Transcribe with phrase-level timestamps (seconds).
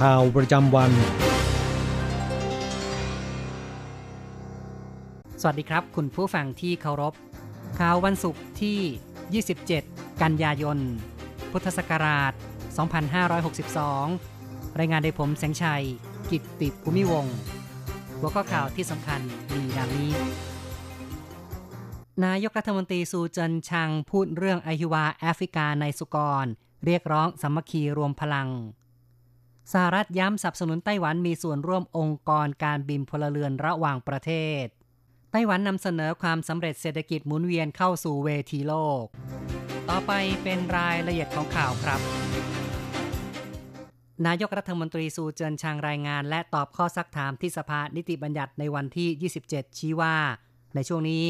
[0.00, 0.92] ข่าวประจำวัน
[5.40, 7.14] สวัสดีครับ คุณผู้ฟังที่เคารพ
[7.78, 9.42] ข่าววันศุกร์ที่
[9.72, 10.78] 27 กันยายน
[11.50, 12.32] พุทธศักราช
[13.54, 15.84] 2562 รายงานโดยผมแสงชัย
[16.30, 17.36] กิตติภูมิวงศ์
[18.18, 19.20] หัวข้อข่าวที่สำคัญ
[19.52, 20.12] มีดังนี้
[22.24, 26.46] นายกรัฐมนตรีซูเจินชางพูดเรื่องอหิวาแอฟริกาในสุกร
[26.84, 28.48] เรียกร้องสมัคคีรวมพลัง
[29.72, 34.30] สหรัฐย้ำสนับสนุนไต้หวันมีส่วนร่วมองค์กรการบินพลเรือนระหว่างประเท
[34.62, 34.64] ศ
[35.30, 39.04] ไต้หวันนำเสนอความสำเร็จเศรษฐกิจหมุนเวียนเข้าสู่เวทีโลก
[39.88, 42.00] ต่อไปเป็นรายละเอียดของข่าวครับ
[44.26, 50.16] นายกรัฐมนตรีซูเจินชางรายงาน และตอบข้อซักถามที่สภานิติบัญญัติในวันที่ 27 ชี้ว่า
[50.74, 51.24] ในช่วงนี้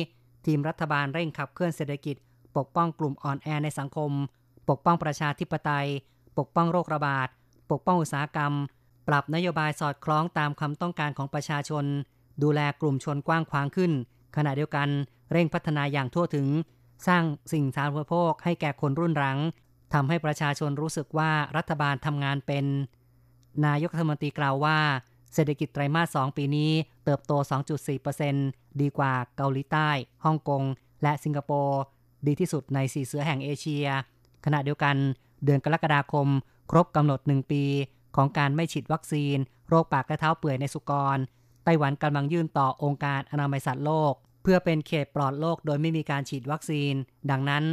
[0.47, 2.17] ทีมรัฐบาลเร่งขับเคลื่อนเศรษฐกิจ
[2.57, 4.11] ปกป้องกลุ่มอ่อนแอในสังคม
[4.69, 5.89] ปกป้องประชาธิปไตย
[6.39, 7.29] ปกป้องโรคระบาด
[7.71, 8.53] ปกป้องอุตสาหกรรม
[9.09, 11.85] ปรับนโยบายสอดคล้องตามความต้องการของประชาชน
[12.43, 13.93] ดูแลกลุ่มชนกว้างขวางขึ้น
[14.37, 14.89] ขณะเดียวกัน
[15.33, 16.47] เร่งพัฒนาอย่างทั่วถึง
[17.07, 19.39] สร้างสิ่งสาธารณูปโภคให้แก่คนรุ่นหลัง
[19.95, 22.65] ทำให้ประชาชนรู้สึกว่ารัฐบาลทำงานเป็น
[23.67, 24.79] นายกรัฐมนตรีกล่าวว่า
[25.35, 26.71] เศรษฐกิจไตรมาส 2 ปีนี้
[27.05, 27.33] เติบโต
[28.07, 29.89] 2.4%ดีกว่าเกาหลีใต้
[30.25, 30.63] ฮ่องกง
[31.03, 31.81] และสิงคโปร์
[32.27, 33.87] ดีที่สุดในสีเสือแห่งเอเชีย
[34.45, 34.97] ขณะเดียวกัน
[35.45, 36.29] เดือนกรกฎาคม
[36.71, 37.65] ครบกำหนด 1 ปี
[38.17, 39.37] ของการไม่ฉีดวัคซีน
[39.69, 41.19] โรคปากและเท้าเปื่อยในสุกร
[41.65, 46.95] ไต้หวันกำลังยื่นต่อองค์การอนามัยสัตว์โลก เพื่อเป็นเขตปลอดโรคโดยไม่มีการฉีดวัคซีน
[47.31, 47.65] ดังนั้น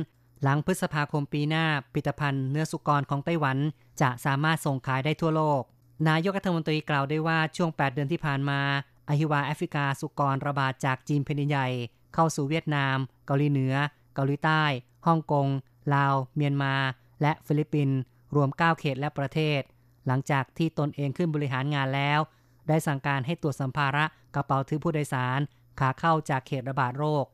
[0.43, 3.57] หลังพฤษภาคมปีหน้าผลิตภัณฑ์เนื้อสุกรของไต้หวัน
[4.01, 5.61] จะสามารถส่งขายได้ทั่วโลก
[6.09, 8.59] นายกรัฐมนตรีกล่าวได้ว่าช่วง 8 เดือนที่ผ่านมา
[9.07, 11.67] อหิวาแอฟริกาสุกรระบาดจากจีนแผ่นดินใหญ่
[12.13, 13.75] เข้าสู่เวียดนาม เกาหลีเหนือ
[14.15, 14.63] เกาหลีใต้
[15.07, 15.47] ฮ่องกง
[15.93, 16.75] ลาว เมียนมา
[17.21, 17.97] และฟิลิปปินส์
[18.35, 19.61] รวม 9 เขตและประเทศ
[20.07, 22.19] หลังจากที่ตนเองขึ้นบริหารงานแล้ว
[22.67, 24.05] ได้สั่งการให้ตรวจสัมภาระ
[24.35, 25.39] กระเป๋าถือผู้โดยสาร
[25.79, 27.25] ขาเข้าจากเขตระบาดโรค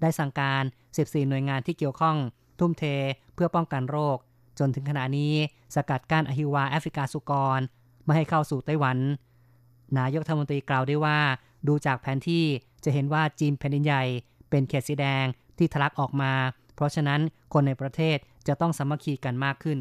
[0.00, 0.62] ได้สั่งการ
[0.96, 2.16] 14 หน่วยงานที่เกี่ยวข้อง
[2.58, 2.84] ทุ่มเท
[3.34, 4.16] เพื่อป้องกันโรค
[4.58, 5.34] จนถึงขณะนี้
[5.74, 7.60] สกัดกั้นอหิวาแอฟริกาสุกร
[8.04, 8.98] ไม่ให้เข้าสู่ไต้หวัน
[9.98, 11.18] นายกรัฐมนตรีกล่าวได้ว่า
[11.68, 12.44] ดูจากแผนที่
[12.84, 14.04] จะเห็นว่าจีนแผ่นดินใหญ่
[14.50, 15.24] เป็นเขตสีแดง
[15.58, 16.32] ที่ทะลักออกมา
[16.74, 17.20] เพราะฉะนั้น
[17.52, 18.16] คนในประเทศ
[18.48, 19.78] จะต้องสามัคคีกันมากขึ้น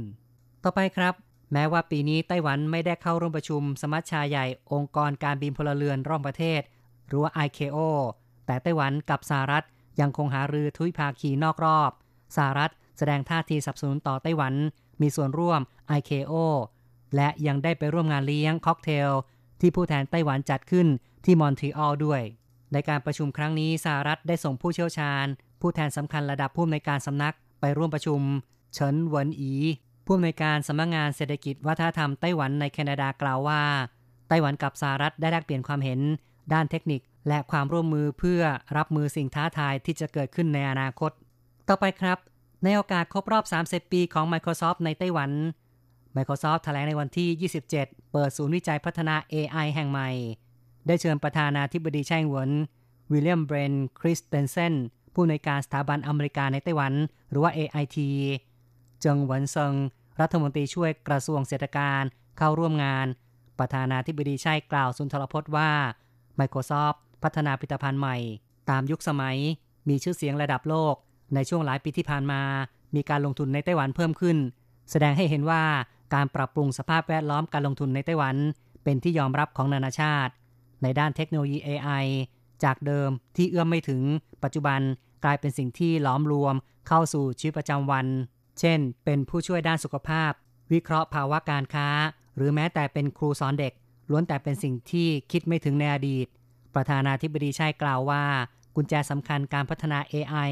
[0.65, 1.13] ต่อไปครับ
[1.53, 6.61] แม้ว่าปีนี้ไต้หวันไม่ได้เข้าร่วมประชุมสมัชชาใหญ่องค์กรการบินพลเรือนร่วมประเทศ
[7.07, 7.77] หรือว่า ICAO
[8.45, 9.63] แต่ไต้หวันกับสหรัฐ
[10.01, 11.91] ยังคงหารือทุยภาคีนอกรอบ
[12.35, 14.53] สหรัฐแสดงท่าทีสนับสนุนต่อไต้หวัน
[15.01, 15.59] มีส่วนร่วม
[15.97, 16.33] ICAO
[17.15, 19.09] และยังได้ไปร่วมงานเลี้ยงค็อกเทล
[19.61, 20.87] ที่ผู้แทนไต้หวันจัดขึ้น
[21.25, 22.21] ที่มอนทรีออลด้วย
[22.73, 25.25] ในการประชุมครั้งนี้สหรัฐได้ส่งผู้เชี่ยวชาญ
[25.61, 28.21] ผู้แทนสำคัญระดับผู้อำนวยการสำนักไปร่วมประชุม
[28.73, 29.53] เฉินเหวินอี
[30.05, 33.61] ผู้อำนวยการสำนักงานเศรษฐกิจวัฒนธรรมไต้หวันในแคนาดากล่าวว่า
[34.27, 35.99] ไต้หวันกับสหรัฐได้แลกเปลี่ยนความเห็น
[36.53, 38.41] ด้านเทคนิค และความร่วมมือเพื่อ
[38.77, 41.11] รับมือสิ่งท้าทายที่จะเกิดขึ้นในอนาคต
[41.67, 42.17] ต่อไปครับ
[42.63, 45.31] ในโอกาสครบรอบ 30 ปีของ Microsoft ในไต้หวัน
[46.15, 47.69] Microsoft แถลงในวันที่ 27
[48.11, 50.09] เปิดศูนย์วิจัยพัฒนา AI แห่งใหม่
[50.87, 52.49] ได้เชิญประธานาธิบดีไช่หวน
[53.11, 54.73] วิลเลียมเบรนคริสเตนเซน
[55.13, 56.93] ผู้ในการสถาบันอเมริกาในไต้หวัน
[57.29, 57.97] หรือว่า AIT
[59.03, 59.73] เจิงหวนเซิง
[60.21, 62.01] รัฐมนตรีช่วยกระทรวงเศรษฐการ
[62.37, 63.07] เข้าร่วมงาน
[63.59, 65.71] ประธานาธิบดีไช่กล่าวสุนทรพจน์ว่า
[66.39, 68.17] Microsoft พัฒนาผลิตภัณฑ์ใหม่
[68.69, 69.37] ตามยุคสมัย
[69.89, 70.95] มีชื่อเสียงระดับโลก
[71.35, 72.41] ในช่วงหลายปีที่ผ่านมา
[72.95, 74.37] มีการลงทุนในไต้หวันเพิ่มขึ้น
[74.91, 75.63] แสดงให้เห็นว่า
[76.13, 78.35] การปรับปรุงสภาพแวดล้อมการลงทุนในไต้หวัน
[78.83, 80.33] เป็นที่ยอมรับของนานาชาติ
[80.83, 82.05] ในด้านเทคโนโลยี AI
[82.63, 84.01] จากเดิมที่เอื้อมไม่ถึง
[84.43, 84.79] ปัจจุบัน
[85.23, 86.55] กลายเป็นสิ่งที่ล้อมรวม
[86.87, 88.05] เข้าสู่ชีวิตประจำวัน
[88.59, 90.31] เช่น เป็นผู้ช่วยด้านสุขภาพ
[90.71, 91.89] วิเคราะห์ภาวะการค้า
[92.35, 93.73] หรือแม้แต่เป็นครูสอนเด็ก
[94.09, 96.27] ล้วนแต่เป็นสิ่งที่คิดไม่ถึงในอดีต
[96.75, 98.23] ประธานาธิบดีชัยกล่าวว่า
[98.75, 100.51] กุญแจสำคัญการพัฒนา AI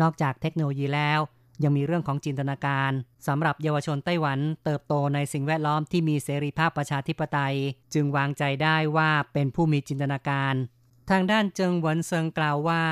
[0.00, 1.20] นอกจากเทคโนโลยีแล้ว
[1.62, 2.92] ยังมีเรื่องของจินตนาการ
[3.26, 7.56] สำหรับเยาวชนไต้หวันเติบโตในสิ่งแวดล้อมที่มีเสรีภาพประชาธิปไตย
[7.94, 10.54] จึงวางใจได้ว่าเป็นผู้มีจินตนาการ
[11.10, 12.82] ทางด้านเจิงหวนเซิงกล่าวว่า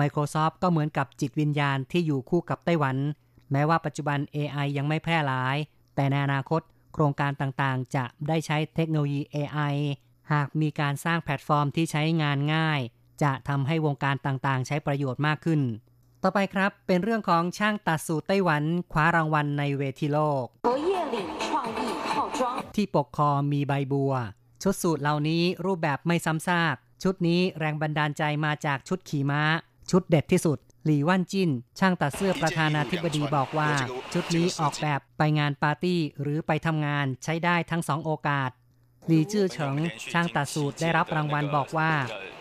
[0.00, 2.96] Microsoft ก็เหมือนกับจิตวิญญาณที่อยู่คู่กับไต้หวัน
[3.52, 5.56] แม้ว่าปัจจุบัน AI ยังไม่แพร่หลาย
[5.94, 6.62] แต่ในอนาคต
[6.94, 9.74] โครงการต่างๆ จะได้ใช้เทคโนโลยี AI
[10.32, 12.80] หากมีการสร้างแพลตฟอร์มที่ใช้งานง่าย
[13.22, 15.60] จะทำให้วงการต่างๆ ใช้ประโยชน์มากขึ้น
[16.22, 18.62] ต่อไปครับเป็นเรื่องของช่างตัดสูตรไต้หวัน
[18.92, 20.44] คว้ารางวัลในเวทีโลก
[22.76, 24.14] ที่ปกคอมีใบบัว
[24.62, 29.42] ชุดสูตรเหล่านี้รูปแบบไม่ซ้ำซาก ชุดนี้แรงบันดาลใจมาจากชุดขี่ม้า
[29.90, 33.70] ชุดเด็ดที่สุด หลี่ว่านจิ้น ช่างตัดเสื้อประธานาธิบดีบอกว่า
[34.12, 38.50] ชุดนี้ออกแบบไปงานปาร์ตี้หรือไปทำงานใช้ได้ทั้งสองโอกาส
[39.06, 39.76] หลีจื้อเฉิง
[40.12, 41.92] ช่างตัดสูตรได้รับรางวัลบอกว่า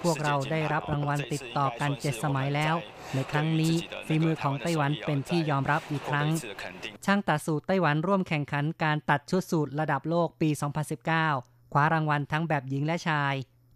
[0.03, 2.75] พวกเราได้รับรางวัลติดต่อกันเจ็ดสมัยแล้ว
[3.13, 3.73] ในครั้งนี้
[4.07, 6.27] ฝีมือของไต้หวันเป็นที่ยอมรับอีกครั้ง
[7.05, 10.49] ช่างตัดสูตรไต้หวันร่วมแข่งขันการตัดชุดสูตรระดับโลกปี
[11.11, 13.33] 2019 คว้ารางวัลทั้งแบบหญิงและชาย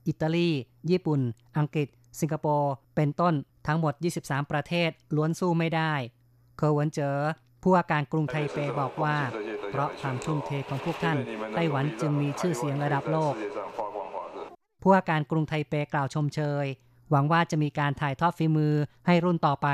[0.07, 0.49] อิตาลี
[0.89, 1.21] ญี่ปุ่น
[1.57, 1.87] อังกฤษ
[2.19, 3.33] สิงคโปร์เป็นต้น
[3.67, 5.93] ทั้งหมด 23 ประเทศล้วนสู้ไม่ได้
[6.57, 7.17] เคอร์วนเจอ
[7.61, 9.17] ผู้ว่าการกรุงไทเปบอกว่า
[9.71, 11.17] เพราะความทุ่มเทของพวกท่าน
[11.55, 13.33] ไต้หวันจึงมีชื่อเสียงระดับโลก
[14.81, 16.65] ผู้ว่าการกรุงไทเปกล่าวชมเชย
[17.11, 18.73] หวังว่าจะมีการถ่ายทอดฝีมือ
[19.07, 19.67] ให้รุ่นต่อไป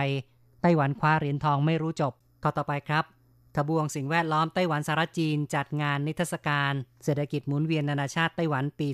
[0.61, 2.13] ไต้หวันคว้าเหรียญทองไม่รู้จบ
[2.44, 3.03] ข้อต่อไปครับ
[3.55, 6.73] ทบวงสิ่งแวดล้อมไต้หวันสารจีนจัดงานนิทรรศการ
[7.03, 8.87] เศรษฐกิจหมุนเวียนนานาชาติไต้หวันปี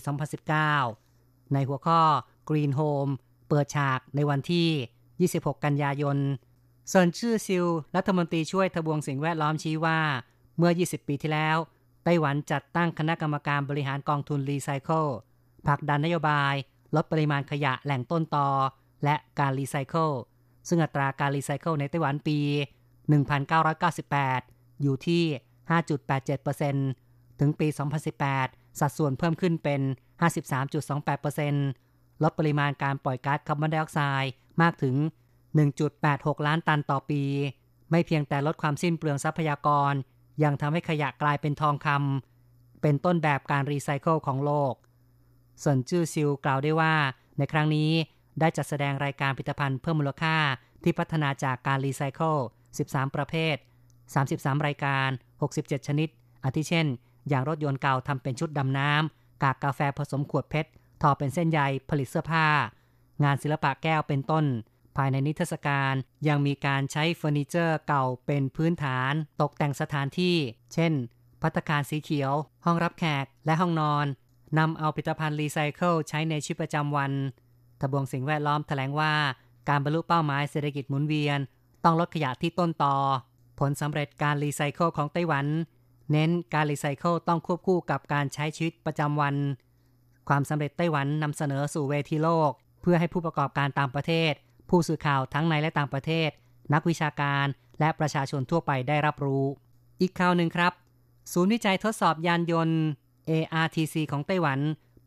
[0.74, 2.02] 2019 ในหัวข้อ
[2.50, 3.12] Green Home
[3.50, 6.18] เปิดฉากในวันที่ 26 กันยายน
[6.90, 7.66] เซินชื่อซิล
[7.96, 10.00] รัฐมนตรีช่วยทบวงสิ่งแวดล้อมชี้ว่า
[10.58, 11.58] เมื่อ 20 ปีที่แล้ว
[12.04, 15.06] ไต้หวันจัดตั้งคณะกรรมการบริหารกองทุนรีไซเคิล
[15.66, 16.54] ผลักดันนโยบาย
[16.96, 18.50] ลดปริมาณขยะแหล่งต้นตอ
[19.04, 20.10] และการรีไซเคิล
[20.68, 22.40] ซึ่งอัตราการรีไซเคิลในไต้หวันปี
[23.62, 25.24] 1998 อยู่ที่
[26.50, 27.68] 5.87%ถึงปี
[28.24, 29.82] 2018 สัดส่วนเพิ่มขึ้นเป็น
[30.22, 31.87] 53.28%
[32.24, 34.32] ลดปริมาณการปล่อยก๊าซคาร์บอนไดออกไซด์
[34.62, 34.96] มากถึง
[35.72, 37.24] 1.86 ล้านตันต่อปี
[37.92, 39.94] ไม่เพียงแต่ลดความสิ้นเปลืองทรัพยากร
[40.44, 44.74] ยังทำให้ขยะกลายเป็นทองคำเป็นต้นแบบการรีไซเคิลของโลก
[45.64, 46.94] ส่วนจื้อซิลกล่าวได้ว่า
[47.38, 47.92] ในครั้งนี้
[48.40, 50.38] ได้จัดแสดงรายการผลิตภัณฑ์เพิ่มมูลค่า
[50.84, 52.36] ที่พัฒนาจากการรีไซเคิล
[52.78, 53.56] 13 ประเภท
[54.12, 55.10] 33 รายการ
[55.48, 56.10] 67 ชนิด
[56.44, 56.88] อาทิเช่น
[57.30, 60.70] อย่างรถยนต์เก่าทำเป็นชุดดำน้ำ กากกาแฟผสมขวด PET
[61.02, 61.60] ทอเป็นเส้นใย
[61.90, 62.48] ผลิตเสื้อผ้า
[63.24, 64.46] งานศิลปะแก้วเป็นต้น
[64.98, 65.94] ภายในนิทรรศการ
[66.28, 70.36] ยังมีการใช้เฟอร์นิเจอร์เก่าเป็นพื้นฐาน ตกแต่งสถานที่
[70.74, 70.94] เช่น
[71.42, 72.34] ภัตตาคารสีเขียว
[72.66, 74.06] ห้องรับแขก และห้องนอน
[74.58, 77.12] นำเอาผลิตภัณฑ์รีไซเคิลใช้ในชีวิตประจำวัน
[77.80, 79.14] ทบวงสิ่งแวดล้อมแถลงว่า
[79.70, 81.40] การบรรลุเป้าหมายเศรษฐกิจหมุนเวียน
[81.84, 82.96] ต้องลดขยะที่ต้นตอ
[83.60, 85.46] ผลสำเร็จการรีไซเคิลของไต้หวัน
[86.12, 89.36] เน้นการรีไซเคิลต้องควบคู่กับการใช้ชีวิตประจำวัน
[90.28, 92.52] ความสำเร็จไต้หวันนำเสนอสู่เวทีโลก
[92.82, 94.34] เพื่อให้ผู้ประกอบการต่างประเทศ
[94.70, 96.30] ผู้สื่อข่าวทั้งในและต่างประเทศ
[96.74, 97.46] นักวิชาการ
[97.80, 99.46] และประชาชนทั่วไปได้รับรู้
[100.02, 100.74] อีกข่าวหนึ่งครับ
[101.34, 102.80] ศูนย์วิจัยทดสอบยานยนต์
[103.30, 104.60] ARTC ของไต้หวัน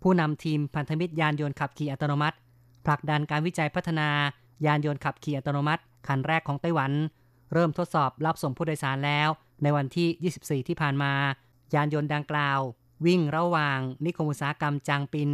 [0.03, 2.37] ผู้นำทีมพันธมิตรยานยนต์ขับขี่อัตโนมัติ
[2.87, 4.09] ผลักดันการวิจัยพัฒนา
[4.67, 6.93] ยานยนต์ขับขี่อัตโนมัติคันแรกของไต้หวัน
[7.53, 9.29] เริ่มทดสอบรับส่งผู้โดยสารแล้ว
[9.63, 11.13] ในวันที่ 24 ที่ผ่านมา
[11.75, 12.61] ยานยนต์ดังกล่าว
[13.07, 15.31] วิ่งระหว่างนิคมอุตสาหกรรมจางปิน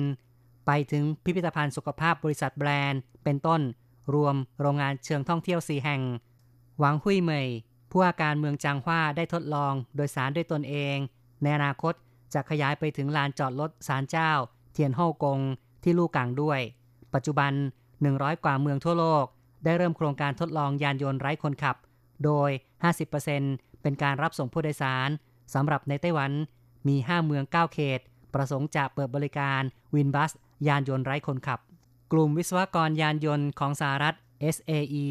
[0.67, 3.61] ไปถึงพิพิธภัณฑ์สุขภาพบริษัทแบรนด์ เป็นต้น
[4.15, 6.03] รวมโรงงานเชิงท่องเที่ยวสีแห่ง
[6.79, 7.49] หวังหุยเหมย
[7.91, 10.97] ผู้ว่าการเมืองจางฮวาได้ทดลองโดยสารด้วยตนเอง
[11.43, 11.95] ในอนาคต
[12.35, 14.31] จะขยายไปถึงลานจอดรถสารเจ้า
[14.73, 15.41] เทียนฮ่ากง
[15.83, 16.61] ที่ลู่กังด้วย
[17.15, 17.53] ปัจจุบัน
[17.99, 19.25] 100 กว่าเมืองทั่วโลก
[19.65, 21.77] ได้เริ่มโครงการทดลองยานยนต์ไร้คนขับ
[22.25, 22.51] โดย
[23.17, 25.09] 50%เป็นการรับส่งผู้โดยสาร
[25.55, 26.33] สำหรับในไต้หวัน
[26.89, 28.01] มี 5 เมือง 9 เขต
[28.35, 29.63] ประสงค์จะเปิดบริการ
[29.95, 30.33] วินบัส
[30.69, 31.61] ยานยนต์ไร้คนขับ
[32.13, 34.15] กลุ่มวิศวกรยานยนต์ของสหรัฐ
[34.55, 35.07] SAE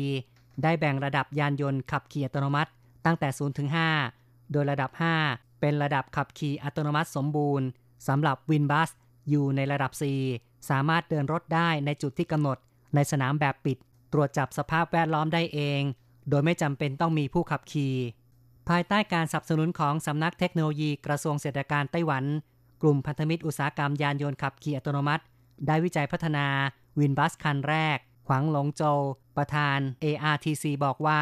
[0.64, 2.72] ได้แบ่งระดับยานยนต์ขับขี่อัตโนมัติ
[3.06, 3.70] ตั้งแต่ 0 ถึง
[4.12, 4.92] 5 โดยระดับ
[5.26, 7.68] 5 เป็นระดับขับขี่อัตโนมัติสมบูรณ์
[8.08, 8.90] สำหรับวินบัส
[9.30, 9.92] อยู่ในระดับ
[10.32, 12.58] 4 สามารถเดินรถได้ในจุดที่กำหนด
[12.96, 13.78] ในสนามแบบปิด
[14.14, 15.82] ตรวจจับสภาพแวดล้อมได้เอง
[16.30, 17.96] โดยไม่จำเป็นต้องมีผู้ขับขี่
[18.70, 22.24] ภายใต้การสนับสนุนของสำนักเทคโนโลยีกระทรวงเศรษฐการไต้หวัน
[22.82, 25.24] กลุ่มพันธมิตรอุตสาหกรรมยานยนต์ขับขี่อัตโนมัติ
[25.68, 26.48] ได้วิจัยพัฒนา
[27.00, 29.00] วินบัสคันแรก ขวังหลงโจว
[29.38, 31.22] ประธาน ARTC บอกว่า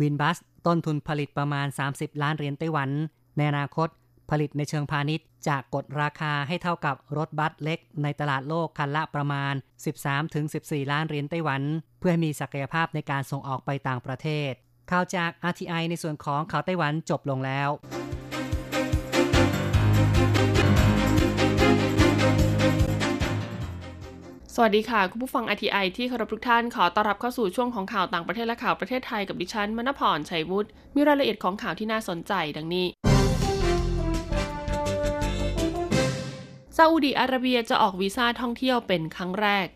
[0.00, 2.90] วินบัสต้นทุนผลิตประมาณ 30 ล้านเหรียญไต้หวัน
[3.36, 3.88] ในอนาคต
[4.30, 9.54] ผลิตในเชิงพาณิชย์จะกดราคาให้เท่ากับรถบัสเล็ก ในตลาดโลกคันละประมาณ
[10.42, 11.62] 13-14 ล้านเหรียญไต้หวัน
[12.00, 14.52] เพื่อมีศักยภาพในการส่งออกไปต่างประเทศ
[14.90, 17.70] ข่าวจาก RTI ในส่วนของข่าวไต้หวันจบลงแล้ว
[24.58, 32.86] สวัสดีค่ะ คุณผู้ฟัง RTI ที่เคารพทุกท่านขอต้อนรับเข้าสู่ช่วงของข่าวต่างประเทศและข่าวประเทศไทยกับดิฉันมณพรชัยวุฒิมีรายละเอียดของข่าวที่น่าสนใจดังนี้
[36.76, 39.66] ซาอุดีอาระเบียจะออกวีซ่าท่องเที่ยวเป็นครั้งแรก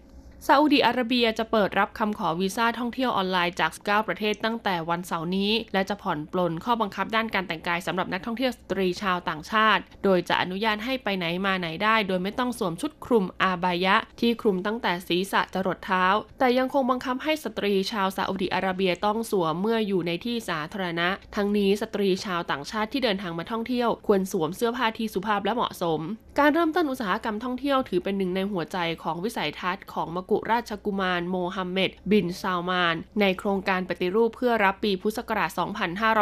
[0.47, 16.05] ซาอุดีอาระเบียจะเปิดรับคำขอวีซ่าท่องเที่ยวออนไลน์จาก9ประเทศตั้งแต่วันเสาร์นี้ และจะผ่อนปลนข้อบังคับด้านการแต่งกายสำหรับนักท่องเที่ยวสตรีชาวต่างชาติ โดยจะอนุญาตให้ไปไหนมาไหนได้ โดยไม่ต้องสวมชุดคลุมอาบายะ ที่คลุมตั้งแต่ศีรษะจรดเท้า
[16.39, 26.01] แต่ยังคงบังคับให้สตรีชาวซาอุดีอาระเบียต้องสวมเมื่ออยู่ในที่สาธารณะ ทั้งนี้สตรีชาวต่างชาติที่เดินทางมาท่องเที่ยว ควรสวมเสื้อผ้าที่สุภาพและเหมาะสม
[26.39, 35.51] การเริ่มต้นอุตสาหกรรมท่องเที่ยวถือเป็นหนึ่งในหัวใจของวิสัยทัศน์ของมกุราชกุมารโมฮัมเหม็ดบินซัลมาน ในโครงการปฏิรูปเพื่อรับปีพุทธศักราช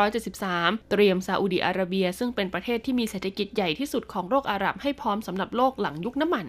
[0.09, 6.47] 2573 เตรียมซาอุดีอาระเบีย ซึ่งเป็นประเทศที่มีเศรษฐกิจใหญ่ที่สุดของโลกอาหรับให้พร้อมสำหรับโลกหลังยุคน้ำมัน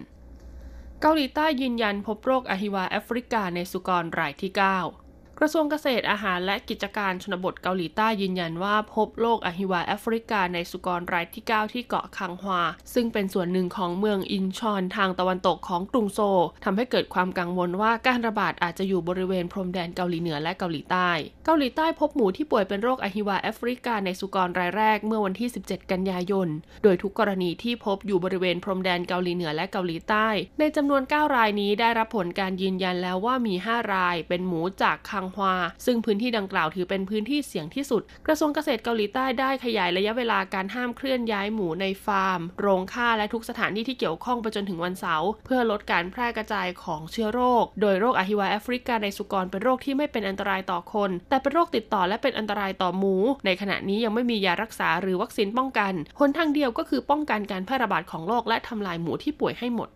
[1.00, 5.09] เกาหลีใต้ยืนยันพบโรคอหิวาแอฟริกาในสุกรรายที่ 9
[5.42, 12.62] กระทรวงเกษตรอาหารและกิจการชนบทเกาหลีใต้ยืนยันว่าพบโรคอหิวาแอฟริกาในสุกรรายที่ 9 ที่เกาะคังฮวา
[12.94, 16.20] ซึ่งเป็นส่วนหนึ่งของเมืองอินชอนทางตะวันตกของกรุงโซ
[16.64, 21.10] ทำให้เกิดความกังวลว่าการระบาดอาจจะอยู่บริเวณพรมแดนเกาหลีเหนือและเกาหลีใต้
[21.44, 26.48] เกาหลีใต้พบหมูที่ป่วยเป็นโรคอหิวาแอฟริกาในสุกรรายแรกเมื่อวันที่ 17 กันยายน
[26.82, 30.28] โดยทุกกรณีที่พบอยู่บริเวณพรมแดนเกาหลีเหนือและเกาหลีใต้
[30.58, 35.54] ในจำนวน 9 รายนี้ได้รับผลการยืนยันแล้วว่ามี 5 รายเป็นหมูจากคังฮวา
[35.86, 53.14] ซึ่งพื้นที่ดังกล่าวถือเป็นพื้นที่เสี่ยงที่สุด กระทรวงเกษตรเกาหลีใต้ได้ขยายระยะเวลาการห้ามเคลื่อนย้ายหมูในฟาร์ม โรงฆ่าและทุกสถานที่ที่เกี่ยวข้องไปจนถึงวันเสาร์เพื่อลดการแพร่กระจายของเชื้อโรค โดยโรคอหิวาแอฟริกาในสุกรเป็นโรคที่ไม่เป็นอันตรายต่อคน แต่เป็นโรคติดต่อและเป็นอันตรายต่อหมู
[53.46, 59.88] ในขณะนี้ยังไม่มียารักษาหรือวัคซีนป้องกันหนทางเดียวก็คือป้องกันการแพร่ระบาดของโรคและทำลายหมูที่ป่วยให้หมด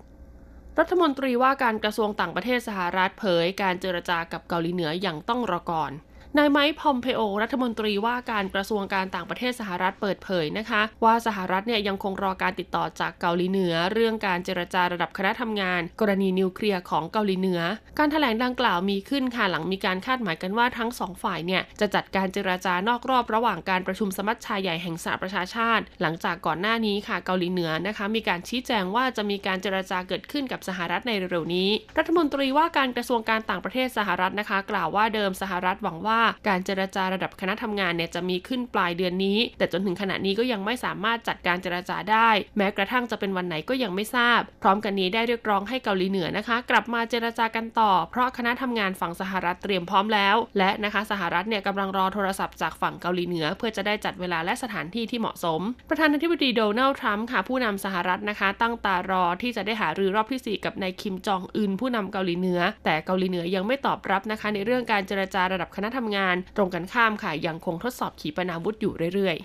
[0.80, 5.92] รัฐมนตรีว่าการกระทรวงต่างประเทศสหรัฐเผยการเจรจากับเกาหลีเหนืออย่างต้องรอก่อน
[6.38, 17.60] นายไมค์พอมเพโอ รัฐมนตรีว่าการกระทรวงการต่างประเทศสหรัฐเปิดเผยนะคะ ว่าสหรัฐเนี่ยยังคงรอการติดต่อจากเกาหลีเหนือ เรื่องการเจรจาระดับคณะทำงาน กรณีนิวเคลียร์ของเกาหลีเหนือ
[17.98, 62.60] การถแถลงดังกล่าวมีขึ้นค่ะหลังมีการคาดหมายกันว่าทั้งสองฝ่ายเนี่ยจะจัดการเจรจานอกรอบระหว่างการประชุมสมัชชาใหญ่แห่งสหประชาชาติ หลังจากก่อนหน้านี้ค่ะเกาหลีเหนือนะคะมีการชี้แจงว่าจะมีการเจรจาเกิดขึ้นกับสหรัฐในเร็วๆนี้ รัฐมนตรีว่าการกระทรวงการต่างประเทศสหรัฐนะคะ กล่าวว่าเดิมสหรัฐหวังว่าการเจรจาระดับคณะทำงานเนี่ยจะมีขึ้นปลายเดือนนี้ แต่จนถึงขณะนี้ก็ยังไม่สามารถจัดการเจราจาได้ แม้กระทั่งจะเป็นวันไหนก็ยังไม่ทราบ พร้อมกันนี้ได้เรียกร้องให้เกาหลีเหนือนะคะ กลับมาเจราจากันต่อ เพราะคณะทำงานฝั่งสหรัฐเตรียมพร้อมแล้ว และนะคะสหรัฐเนี่ยกำลังรอโทรศัพท์จากฝั่งเกาหลีเหนือ เพื่อจะได้จัดเวลาและสถานที่ที่เหมาะสม ประธานาธิบดีโดนัลด์ทรัมป์ค่ะผู้นำสหรัฐนะคะ ตั้งตารอที่จะได้หารือรอบที่ 4 กับนายคิมจองอึนผู้นำเกาหลีเหนือ
[62.84, 69.44] แต่เกาหลีเหนือยังไม่ตอบรับนะคะ ในเรื่องการเจรจาระดับคณะทำงาน ตรงกันข้ามค่ะยังคงทดสอบขีปนาวุธอยู่เรื่อยๆ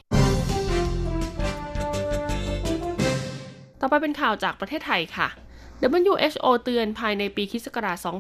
[3.82, 5.28] ต่อไปเป็นข่าวจากประเทศไทยค่ะ
[6.00, 7.66] WHO เตือนภายในปีคศ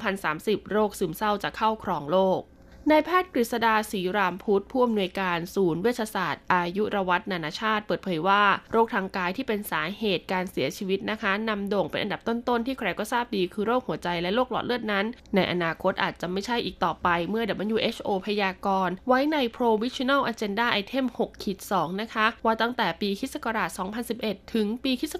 [0.09, 2.41] 2030 โรคซึมเศร้าจะเข้าครองโลก
[2.87, 15.05] นายแพทย์กฤษดาศรีรามพุทธผู้อำนวยการศูนย์เวชศาสตร์ อายุรวัตนานาชาติ เปิดเผยว่า โรคทางกายที่เป็นสาเหตุการเสียชีวิตนะคะนำโด่งเป็นอันดับต้นๆ ที่ใครก็ทราบดีคือโรคหัวใจและโรคหลอดเลือดนั้น
[15.35, 23.35] ในอนาคตอาจจะไม่ใช่อีกต่อไปเมื่อ WHO พยากรณ์ไว้ใน Provisional Agenda Item 6ขีด2นะคะ ว่าตั้งแต่ปีคศ
[23.95, 25.13] 2011 ถึงปีคศ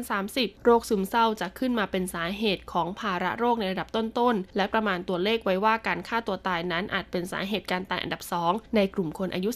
[0.00, 9.50] 2030 โรคซึมเศร้าจะขึ้นมาเป็นสาเหตุของภาระโรคในระดับต้นๆ และประมาณตัวเลขไว้ว่าการฆ่าตัวตายนั้นอาจเป็นสาเหตุการตายอันดับ 2 ในกลุ่มคนอายุ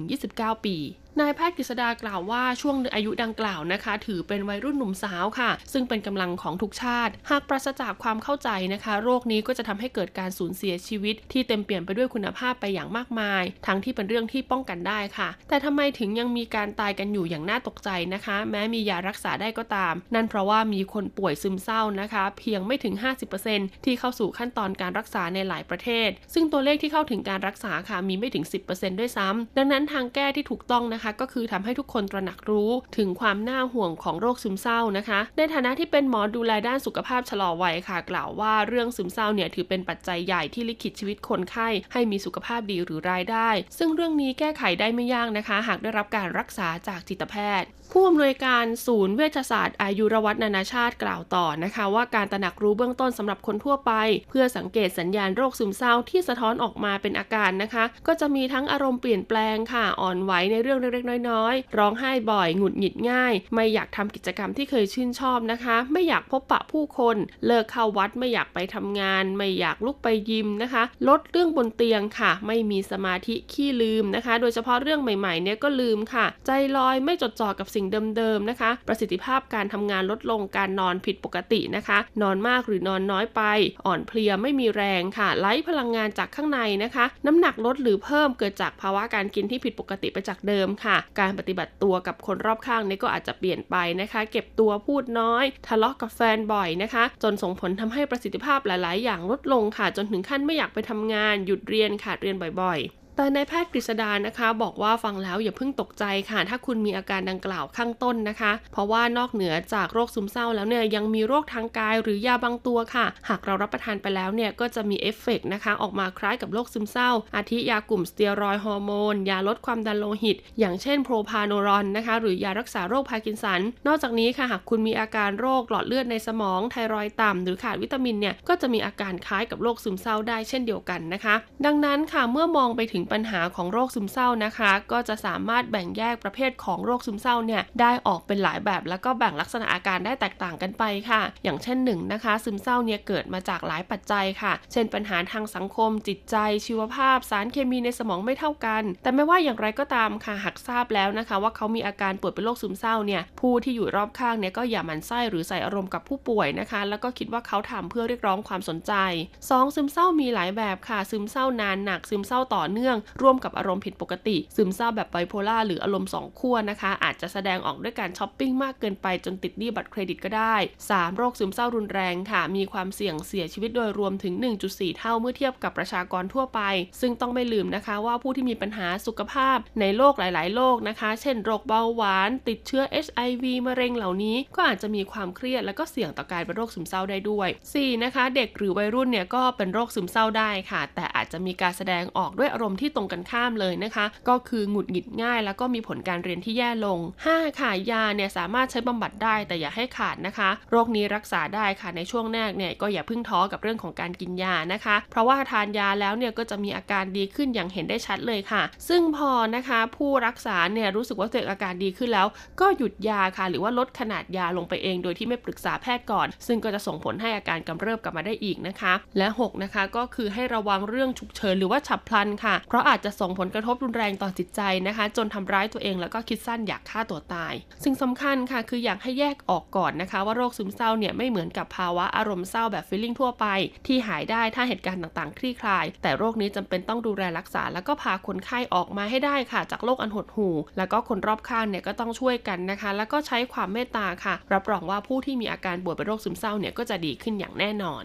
[0.00, 0.76] 15-29 ปี
[1.20, 22.94] นายแพทย์กฤษดากล่าวว่าช่วงอายุดังกล่าวนะคะ ถือเป็นวัยรุ่นหนุ่มสาวค่ะ ซึ่งเป็นกำลังของทุกชาติ หากปราศจากความเข้าใจนะคะ โรคนี้ก็จะทำให้เกิดการสูญเสียชีวิต ที่เต็มเปลี่ยนไปด้วยคุณภาพไปอย่างมากมาย ทั้งที่เป็นเรื่องที่ป้องกันได้ค่ะ แต่ทำไมถึงยังมีการตายกันอยู่อย่างน่าตกใจนะคะ แม้มียารักษาได้ก็ตาม นั่นเพราะว่ามีคนป่วยซึมเศร้านะคะ เพียงไม่ถึง
[23.40, 53.92] 50%ที่เข้าสู่ขั้นตอนการรักษาในหลายประเทศ ซึ่งตัวเลขที่เข้าถึงการรักษาค่ะมีไม่ถึง 10%ด้วยซ้ำดังนั้นทางแก้ที่ถูกต้องนะคะก็คือทำให้ทุกคนตระหนักรู้ถึงความน่าห่วงของโรคซึมเศร้านะคะ ในฐานะที่เป็นหมอดูแลด้านสุขภาพชะลอวัยค่ะ กล่าวว่าเรื่องซึมเศร้าเนี่ยถือเป็นปัจจัยใหญ่ที่ลิขิตชีวิตคนไข้ให้มีสุขภาพดีหรือรายได้ ซึ่งเรื่องนี้แก้ไขได้ไม่ยากนะคะ หากได้รับการรักษาจากจิตแพทย์ผู้อำนวยการศูนย์เวชศาสตร์อายุรวัฒนานาชาติกล่าวต่อนะคะ ว่าการตระหนักรู้เบื้องต้นสำหรับคนทั่วไป
[54.30, 67.16] เพื่อสังเกตสัญญาณโรคซึมเศร้าที่สะท้อนออกมาเป็นอาการนะคะ ก็จะมีทั้งอารมณ์เปลี่ยนแปลงค่ะอ่อนไหวในเรื่องเล็กๆ น้อยๆ ร้องไห้บ่อยหงุดหงิดง่าย ไม่อยากทำกิจกรรมที่เคยชื่นชอบนะคะ ไม่อยากพบปะผู้คน
[67.46, 83.42] เลิกเข้าวัดไม่อยากไปทำงาน ไม่อยากลุกไปยิมนะคะ ลดเรื่องบนเตียงค่ะ ไม่มีสมาธิขี้ลืมนะคะ โดยเฉพาะเรื่องใหม่ๆเนี่ยก็ลืมค่ะ ใจลอยไม่จดจ่อกับสิ่ิ่งเดิมๆนะคะ ประสิทธิภาพการทำงานลดลงการนอนผิดปกตินะคะ นอนมากหรือนอนน้อยไป
[83.86, 115.72] อ่อนเพลียไม่มีแรงค่ะไร้พลังงานจากข้างในนะคะ น้ำหนักลดหรือเพิ่มเกิดจากภาวะการกินที่ผิดปกติไปจากเดิมค่ะ การปฏิบัติตัวกับคนรอบข้างนี่ก็อาจจะเปลี่ยนไปนะคะ เก็บตัวพูดน้อย ทะเลาะกับแฟนบ่อยนะคะ จนส่งผลทำให้ประสิทธิภาพหลาย ๆ อย่างลดลงค่ะ จนถึงขั้นไม่อยากไปทำงานหยุดเรียนขาดเรียนบ่อย ๆ แต่นายแพทย์กฤษดานะคะ บอกว่าฟังแล้วอย่าเพิ่งตกใจค่ะ ถ้าคุณมีอาการดังกล่าวข้างต้นนะคะ เพราะว่านอกเหนือจากโรคซึมเศร้าแล้วเนี่ยยังมีโรคทางกายหรือยาบางตัวค่ะ หากเรารับประทานไปแล้วเนี่ยก็จะมีเอฟเฟกนะคะ
[115.82, 131.34] ออกมาคล้ายกับโรคซึมเศร้า อาทิยากลุ่มสเตียรอยด์ ฮอร์โมนยาลดความดันโลหิต อย่างเช่น propranolol นะคะ หรือยารักษาโรคพาร์กินสัน นอกจากนี้ค่ะหากคุณมีอาการโรคหลอดเลือดในสมองไทรอยด์ต่ำหรือขาดวิตามินเนี่ยก็จะมีอาการคล้ายกับโรคซึมเศร้าได้เช่นเดียวกันนะคะ
[131.64, 146.36] ดังนั้นค่ะเมื่อมองไปถึงปัญหาของโรคซึมเศร้านะคะ ก็จะสามารถแบ่งแยกประเภทของโรคซึมเศร้าเนี่ยได้ออกเป็นหลายแบบแล้วก็แบ่งลักษณะอาการได้แตกต่างกันไปค่ะ อย่างเช่นหนึ่งนะคะ ซึมเศร้าเนี่ยเกิดมาจากหลายปัจจัยค่ะ เช่น ปัญหาทางสังคม จิตใจ
[146.66, 158.92] ชีวภาพ สารเคมีในสมองไม่เท่ากัน แต่ไม่ว่าอย่างไรก็ตามค่ะหากทราบแล้วนะคะ ว่าเขามีอาการป่วยเป็นโรคซึมเศร้าเนี่ยผู้ที่อยู่รอบข้างเนี่ยก็อย่าหมั่นไส้หรือใส่อารมณ์กับผู้ป่วยนะคะ แล้วก็คิดว่าเขาทำเพื่อเรียกร้องความสนใจ
[159.38, 159.74] 2.
[159.74, 170.54] ซึมเศร้ามีหลายแบบค่ะ ซึมเศร้านานหนักซึมเศร้าต่อเนื่องร่วมกับอารมณ์ผิดปกติ ซึมเศร้าแบบไบโพล่าหรืออารมณ์สองขั้วนะคะ อาจจะแสดงออกด้วยการช้อปปิ้งมากเกินไปจนติดหนี้บัตรเครดิตก็ได้
[170.86, 171.16] 3.
[171.16, 174.34] โรคซึมเศร้ารุนแรงค่ะ มีความเสี่ยงเสียชีวิตโดยรวมถึง
[174.66, 176.60] 1.4 เท่าเมื่อเทียบกับประชากรทั่วไป
[177.00, 188.04] ซึ่งต้องไม่ลืมนะคะว่าผู้ที่มีปัญหาสุขภาพในโรคหลาย ๆ โรคนะคะ เช่นโรคเบาหวาน ติดเชื้อ HIV มะเร็งเหล่านี้ ก็อาจจะมีความเครียดและก็เสี่ยงต่อการเป็นโรคซึมเศร้าได้ด้วย 4.
[188.04, 196.98] นะคะ เด็กหรือวัยรุ่นเนี่ยก็เป็นโรคซึมเศร้าได้ค่ะ แต่อาจจะมีการแสดงออกด้วยอารมณ์ที่ตรงกันข้ามเลยนะคะ ก็คือหงุดหงิดง่าย แล้วก็มีผลการเรียนที่แย่ลง
[197.30, 197.60] 5.
[197.60, 212.26] ค่ะยาเนี่ยสามารถใช้บำบัดได้แต่อย่าให้ขาดนะคะ โรคนี้รักษาได้ค่ะในช่วงแรกเนี่ยก็อย่าเพิ่งท้อกับเรื่องของการกินยานะคะ เพราะว่าทานยาแล้วเนี่ยก็จะมีอาการดีขึ้นอย่างเห็นได้ชัดเลยค่ะ ซึ่งพอนะคะผู้รักษาเนี่ยรู้สึกว่าตัวเองอาการดีขึ้นแล้ว
[212.60, 233.46] ก็หยุดยาค่ะ หรือว่าลดขนาดยาลงไปเอง โดยที่ไม่ปรึกษาแพทย์ก่อน ซึ่งก็จะส่งผลให้อาการกำเริบกลับมาได้อีกนะคะ และ 6 นะคะก็คือให้ระวังเรื่องฉุกเฉินหรือว่าฉับพลันค่ะเพราะอาจจะส่งผลกระทบรุนแรงต่อจิตใจนะคะ จนทำร้ายตัวเองแล้วก็คิดสั้นอยากฆ่าตัวตาย สิ่งสำคัญค่ะคืออยากให้แยกออกก่อนนะคะ ว่าโรคซึมเศร้าเนี่ยไม่เหมือนกับภาวะอารมณ์เศร้าแบบฟีลลิ่งทั่วไป
[233.86, 248.04] ที่หายได้ถ้าเหตุการณ์ต่างๆ คลี่คลาย แต่โรคนี้จำเป็นต้องดูแลรักษา แล้วก็พาคนไข้ออกมาให้ได้ค่ะ จากโรคอันหดหู่แล้วก็คนรอบข้างเนี่ยก็ต้องช่วยกันนะคะ แล้วก็ใช้ความเมตตาค่ะ รับรองว่าผู้ที่มีอาการป่วยเป็นโรคซึมเศร้าเนี่ยก็จะดีขึ้นอย่างแน่นอน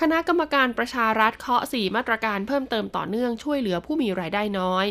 [0.00, 4.86] คณะกรรมการประชารัฐเคาะ 4 มาตรการเพิ่มเติมต่อเนื่องช่วยเหลือผู้มีรายได้น้อย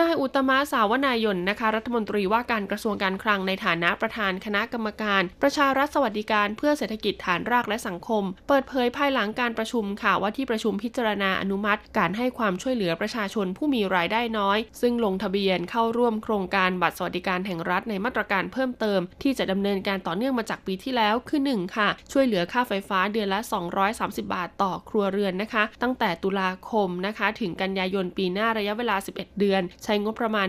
[0.00, 23.40] นายอุตมะสาวนายนนะคะ รัฐมนตรีว่าการกระทรวงการคลังในฐานะประธานคณะกรรมการ ประชารัฐสวัสดิการเพื่อเศรษฐกิจฐานรากและสังคม เปิดเผยภายหลังการประชุมค่ะว่าที่ประชุมพิจารณาอนุมัติ การให้ความช่วยเหลือประชาชนผู้มีรายได้น้อย ซึ่งลงทะเบียนเข้าร่วมโครงการบัตรสวัสดิการแห่งรัฐในมาตรการเพิ่มเติม ที่จะดำเนินการต่อเนื่องมาจากปีที่แล้วคือ 1 ค่ะ ช่วยเหลือค่าไฟฟ้าเดือนละ
[23.86, 30.48] 230 บาทต่อครัวเรือนนะคะ ตั้งแต่ตุลาคมนะคะ ถึงกันยายนปีหน้าระยะเวลา 11 เดือนใช้งบประมาณ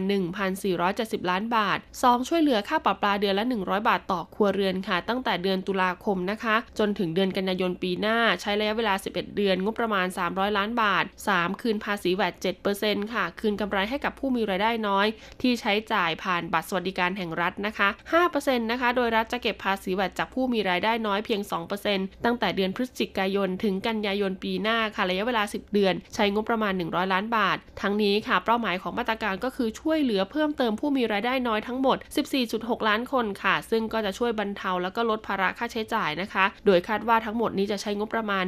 [0.63, 2.27] 1,470 ล้านบาท 2.
[2.27, 11.61] ช่วยเหลือค่าปรับปลาเดือนละ 100 บาทต่อครัวเรือนค่ะ ตั้งแต่เดือนตุลาคมนะคะ จนถึงเดือนกันยายนปีหน้า ใช้ระยะเวลา 11 เดือน งบประมาณ 300 ล้านบาท 3.
[11.61, 12.33] คืนภาษีแวด
[12.73, 15.07] 7%ค่ะ คืนกำไรให้กับผู้มีรายได้น้อย
[15.41, 17.89] ที่ใช้จ่ายผ่านบัตรสวัสดิการแห่งรัฐนะคะ
[18.25, 21.41] 5%นะคะ โดยรัฐจะเก็บภาษีแวดจากผู้มีรายได้น้อยเพียง
[21.83, 31.97] 2%ตั้งแต่เดือนพฤศจิกายน ถึงกันยายนปีหน้าค่ะ ระยะเวลา 10 เดือน ใช้งบประมาณ 100 ล้านบาท ทั้งนี้ค่ะ เป้าหมายของมาตรการก็คือช่วยเหลือเพิ่มเติมผู้มีรายได้น้อยทั้งหมด
[32.43, 38.45] 14.6 ล้านคนค่ะ ซึ่งก็จะช่วยบรรเทาแล้วก็ลดภาระค่าใช้จ่ายนะคะ โดยคาดว่าทั้งหมดนี้จะใช้งบประมาณ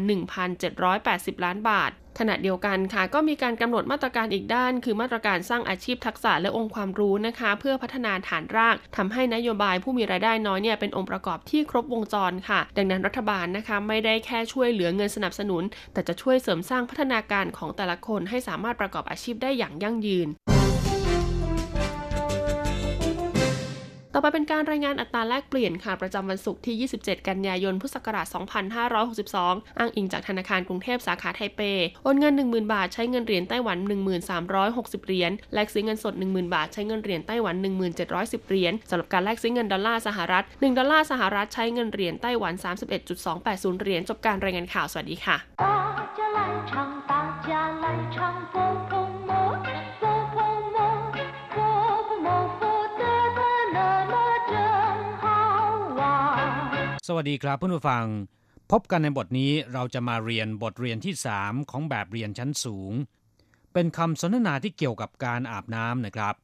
[0.71, 20.29] 1,780 ล้านบาทขณะเดียวกันค่ะก็มีการกำหนดมาตรการอีกด้าน คือมาตรการสร้างอาชีพทักษะและองค์ความรู้นะคะ เพื่อพัฒนาฐานรากทำให้นโยบายผู้มีรายได้น้อยเนี่ยเป็นองค์ประกอบที่ครบวงจรค่ะ ดังนั้นรัฐบาลนะคะไม่ได้แค่ช่วยเหลือเงินสนับสนุน แต่จะช่วยเสริมสร้างพัฒนาการของแต่ละคนให้สามารถประกอบอาชีพได้อย่างยั่งยืน
[24.13, 28.27] ต่อไปเป็นการรายงานอัตราแลกเปลี่ยนค่ะประจำวันศุกร์ที่ 27 กันยายน พุทธศักราช
[28.81, 31.61] 2562 อ้างอิงจากธนาคารกรุงเทพสาขาไทเป
[32.03, 33.77] โอนเงิน 10,000 บาทใช้เงินเหรียญไต้หวัน
[34.43, 37.55] 1360 เหรียญ แลกซื้อเงินสด 10,000 บาทใช้เงินเหรียญไต้หวัน
[38.01, 42.53] 1710 เหรียญสำหรับการแลกซื้อเงินดอลลาร์สหรัฐ 1 ดอลลาร์สหรัฐใช้เงินเหรียญไต้หวัน
[43.17, 45.37] 31.280 เหรียญจบการรายงานข่าวสวัสดีค่ะ
[57.08, 58.04] สวัสดีครับเพื่อนผู้ฟัง
[58.70, 62.92] พบกันในบทนี้เราจะมาเรียนบทเรียนที่สามของแบบเรียนชั้นสูง
[63.72, 66.34] เป็นคำสนทนาที่เกี่ยวกับการอาบน้ำนะครับ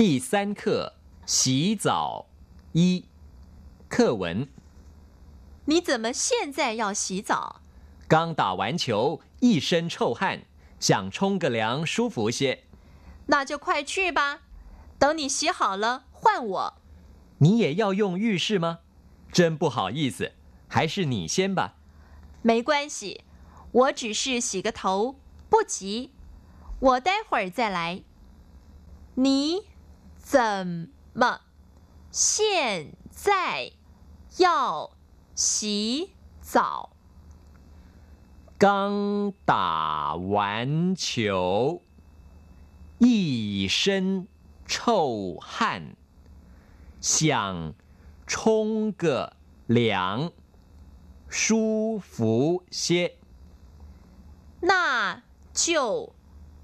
[0.00, 0.62] 第三课
[1.34, 1.86] 洗澡
[2.78, 2.80] 一
[3.94, 4.24] 课文
[5.70, 7.32] 你怎么现在要洗澡
[8.12, 10.20] 刚打完球一身臭汗
[10.86, 12.40] 想冲个凉舒服些
[13.32, 14.20] 那就快去吧
[14.98, 16.74] 等你洗好了换我
[17.38, 18.80] 你也要用浴室吗
[19.31, 20.33] 真不好意思，
[20.67, 21.75] 还是你先吧。
[22.41, 23.23] 没关系，
[23.71, 26.11] 我只是洗个头，不急，
[26.79, 28.03] 我待会儿再来。
[29.15, 29.63] 你
[30.17, 31.41] 怎么
[32.09, 33.73] 现在
[34.37, 34.91] 要
[35.35, 36.11] 洗
[36.41, 36.95] 澡？
[38.57, 41.81] 刚打完球，
[42.97, 44.27] 一身
[44.65, 45.95] 臭汗，
[47.01, 47.73] 想。
[48.31, 50.31] 冲个凉，
[51.27, 53.17] 舒服些。
[54.61, 56.13] 那就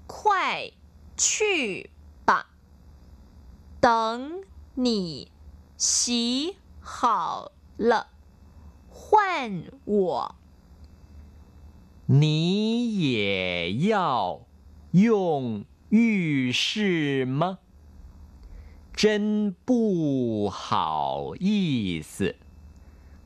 [0.06, 0.70] 快
[1.16, 1.90] 去
[2.24, 2.50] 吧。
[3.80, 5.32] 等你
[5.76, 8.10] 洗好了，
[8.88, 10.36] 换我。
[12.06, 14.46] 你也要
[14.92, 17.58] 用浴室吗？
[18.96, 22.34] 真不好意思，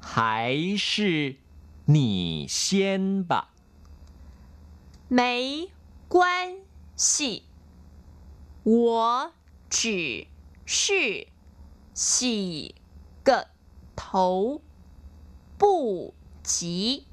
[0.01, 1.37] 还是
[1.85, 3.55] 你先吧。
[5.07, 5.71] 没
[6.09, 6.57] 关
[6.97, 7.45] 系，
[8.65, 9.33] 我
[9.69, 10.27] 只
[10.67, 11.29] 是
[11.95, 12.75] 洗
[13.23, 13.47] 个
[13.95, 14.61] 头，
[15.57, 17.07] 不急。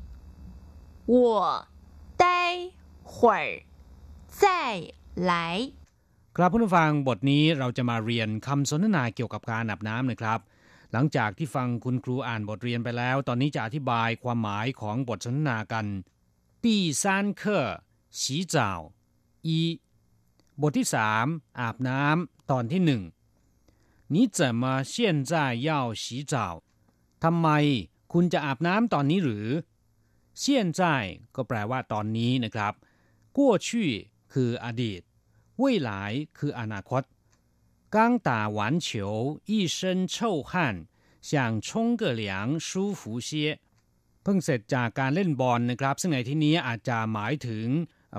[1.05, 1.67] 我
[2.17, 2.71] 待
[3.03, 3.61] 会儿
[4.27, 5.71] 再来。
[6.36, 10.40] ครับผู้ฟังบทนี้เราจะมาเรียนคำสนทนาเกี่ยวกับการอาบน้ำนะครับ
[10.92, 15.86] หลังจากที่ฟังคุณครูอ่านบทเรียนไปแล้ว ตอนนี้จะอธิบายความหมายของบทสนทนากัน
[16.64, 16.66] 第
[17.02, 17.04] 三
[17.40, 17.42] 课
[18.20, 18.22] 洗
[18.54, 18.56] 澡
[19.48, 19.50] 一
[20.62, 21.26] บทที่สาม
[21.60, 23.02] อาบน้ำตอนที่หนึ่ง
[24.14, 24.94] 你怎么现
[25.30, 25.32] 在
[25.68, 25.70] 要
[26.02, 26.34] 洗澡
[27.24, 27.48] ทำไม
[28.12, 29.46] คุณจะอาบน้ำตอนนี้หรือ
[30.42, 30.44] 现
[30.78, 30.80] 在
[31.34, 32.72] ก็แปลว่าตอนนี้นะครับ
[33.36, 33.68] 过去
[34.32, 35.02] คืออดีต
[35.60, 35.90] 未来
[36.38, 37.02] คืออนาคต
[37.94, 37.96] 刚
[38.28, 38.88] 打完球
[39.50, 39.76] 一身
[40.14, 40.50] 臭汗
[41.28, 43.30] 想冲个凉舒服些
[44.22, 47.66] เพิ่งเสร็จจากการเล่นบอลนะครับ ซึ่งในที่นี้อาจจะหมายถึง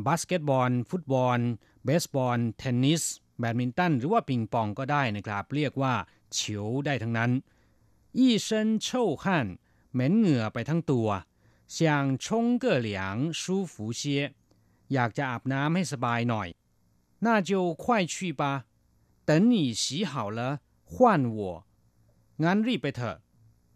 [0.08, 1.40] บาสเกตบอล ฟุตบอล
[1.86, 3.04] เบสบอล เทนนิส
[3.40, 5.94] แบดมินตัน หรือว่าปิงปองก็ได้นะครับ เรียกว่า
[6.34, 7.32] เฉียวได้ทั้งนั้น
[8.18, 8.48] 一身
[8.86, 8.88] 臭
[9.24, 9.26] 汗
[9.94, 11.08] เหม็นเหงื่อไปทั้งตัว
[11.76, 11.78] 想
[12.24, 12.26] 冲
[12.64, 12.90] 个凉
[13.42, 14.02] 舒服些
[14.94, 16.48] อยากจะอาบน้ำให้สบายหน่อย
[17.26, 18.44] 那就快去吧
[19.28, 20.40] 等你洗好了
[20.84, 20.96] 换
[21.38, 21.66] 我
[22.44, 23.18] งั้นรีบไปเถอะ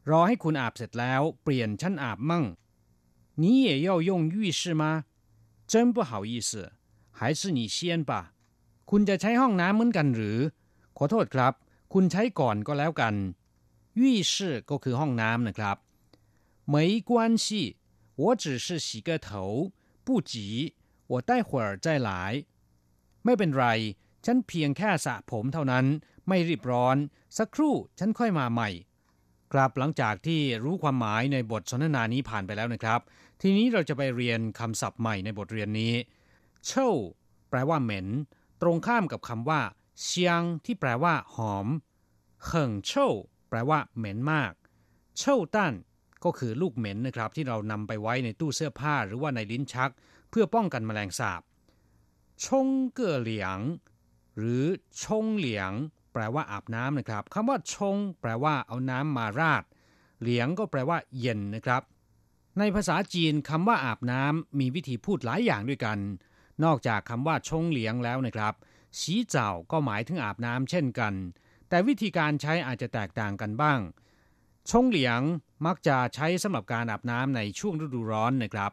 [0.10, 2.44] รอให้คุณอาบเสร็จแล้ว เปลี่ยนฉันอาบมั่ง
[3.42, 4.84] 你也要用浴室吗
[5.72, 6.52] 真不好意思
[7.18, 7.78] 还是你先
[8.10, 8.12] 吧
[8.90, 10.40] คุณจะใช้ห้องน้ำเหมือนกันหรือ
[10.98, 11.54] ขอโทษครับ
[11.94, 13.16] คุณใช้ก่อนก็แล้วกัน
[14.00, 14.34] 浴室
[14.70, 15.78] ก็คือห้องน้ำนะครับ
[16.74, 16.76] 没
[17.10, 17.12] 关
[17.44, 17.46] 系
[18.22, 19.72] 我只是洗个头
[20.06, 20.32] 不急
[21.12, 22.10] 我待会儿再来
[23.25, 23.67] ไม่เป็นไร
[24.27, 25.85] ฉันเพียงแค่สระผมเท่านั้น
[26.29, 26.97] ไม่รีบร้อน
[27.39, 28.71] สักครู่ฉันค่อยมาใหม่
[29.53, 33.01] ครับหลังจากที่รู้ความหมายในบทสนทนานี้ผ่านไปแล้วนะครับ
[33.41, 35.95] ทีนี้เราจะไปเรียนคำศัพท์ใหม่ในบทเรียนนี้
[36.67, 36.91] เช่า
[37.51, 38.07] แปลว่าเหม็น
[38.63, 39.61] ตรงข้ามกับคำว่า
[40.03, 41.67] เชียงที่แปลว่า หอม
[42.45, 43.09] เขิงเช่า
[43.49, 44.53] แปลว่า เหม็นมาก
[45.19, 45.75] เช่าตั้น
[46.25, 49.91] ก็คือลูกเหม็นนะครับ ที่เรานำไปไว้ในตู้เสื้อผ้าหรือว่าในลิ้นชัก
[50.31, 51.43] เพื่อป้องกันแมลงสาบ
[52.45, 53.59] ชงเก่อเหลียง
[54.37, 54.65] หรือ
[55.03, 55.73] ชงเหลียง
[56.13, 59.65] แปลว่าอาบน้ำนะครับคำว่าชง แปลว่าเอาน้ำมาราด
[60.21, 61.83] เหลียงก็แปลว่า เย็นนะครับ
[62.59, 65.99] ในภาษาจีนคำว่าอาบน้ำมีวิธีพูดหลายอย่างด้วยกัน
[66.65, 68.55] นอกจากคำว่าชงเหลียงแล้วนะครับ
[69.01, 71.15] สีเจ้าก็หมายถึงอาบน้ำเช่นกัน
[71.69, 73.79] แต่วิธีการใช้อาจจะแตกต่างกันบ้าง
[74.71, 75.21] ชงเหลียง
[75.67, 78.73] มักจะใช้สำหรับการอาบน้ำในช่วงฤดูร้อนนะครับ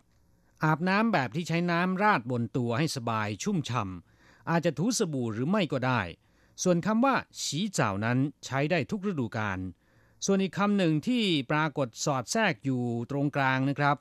[0.64, 6.02] อาบน้ำแบบที่ใช้น้ำราดบนตัวให้สบายชุ่มฉ่ำอาจจะถูสบู่หรือไม่ก็ได้
[6.64, 9.60] ส่วนคำว่าสีเจ้านั้นใช้ได้ทุกฤดูกาล
[10.26, 13.98] ส่วนอีกคำหนึ่งที่ปรากฏสอดแทรกอยู่ตรงกลางนะครับ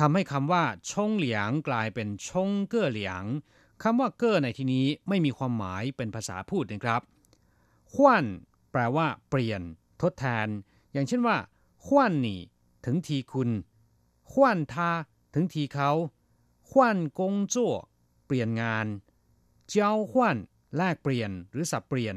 [0.00, 3.24] ทำให้คำว่าชงเหลียงกลายเป็นชงเก้อเหลียง
[3.82, 7.02] คำว่าเก้อในที่นี้ไม่มีความหมายเป็นภาษาพูดนะครับ
[7.94, 8.24] ขวัญ
[8.72, 9.62] แปลว่า เปลี่ยน
[10.02, 10.46] ทดแทน
[10.92, 11.36] อย่างเช่นว่า
[11.86, 12.40] ขวัญนี่
[12.84, 13.50] ถึงทีคุณ
[14.32, 14.90] ขวัญทา
[15.34, 15.90] ถึงทีเขา
[16.70, 17.74] ขวัญกงจั่ว
[18.26, 18.86] เปลี่ยนงาน
[19.68, 20.36] เจ้าขวัญ
[20.76, 22.16] แลกเปลี่ยนหรือสับเปลี่ยน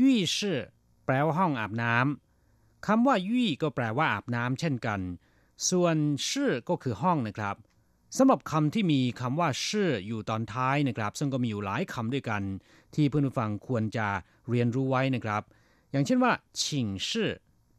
[0.00, 0.58] ยี่ชื่อ
[1.04, 5.00] แปลว่าห้องอาบน้ำคำว่ายี่ก็แปลว่าอาบน้ำเช่นกัน
[5.68, 5.96] ส่วน
[6.30, 7.56] ชื่อก็คือห้องนะครับ
[8.16, 12.42] สำหรับคำที่มีคำว่าชื่ออยู่ตอนท้ายนะครับ ซึ่งก็มีอยู่หลายคำด้วยกัน
[12.94, 14.06] ที่เพื่อนผู้ฟังควรจะ
[14.50, 15.42] เรียนรู้ไว้นะครับ
[15.90, 17.30] อย่างเช่นว่าฉิงชื่อ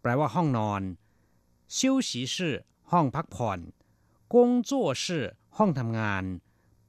[0.01, 0.81] แปลว่าห้องนอน
[1.75, 2.55] ชิวฉีชื่อ
[2.91, 3.59] ห้องพักผ่อน
[4.33, 5.25] กงจั่วชื่อ
[5.57, 6.23] ห้องทำงาน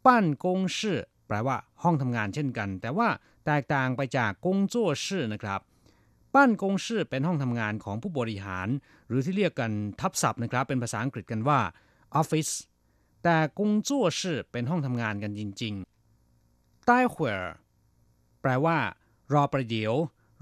[0.07, 3.09] ปั้นกงชื่อแปลว่าห้องทำงานเช่นกัน แต่ว่า
[3.47, 5.61] แตกต่างไปจากกงจั่วชื่อนะครับ
[6.35, 8.69] ปั้นกงชื่อเป็นห้องทำงานของผู้บริหาร
[9.09, 11.61] หรือที่เรียกกันทับศัพท์นะครับ เป็นภาษาอังกฤษกันว่า
[12.21, 12.53] office
[13.25, 17.33] แต่กงจั่วชื่อเป็นห้องทำงานกันจริงๆใต้หัว
[18.43, 18.79] แปลว่า
[19.33, 19.95] รอประเดี๋ยว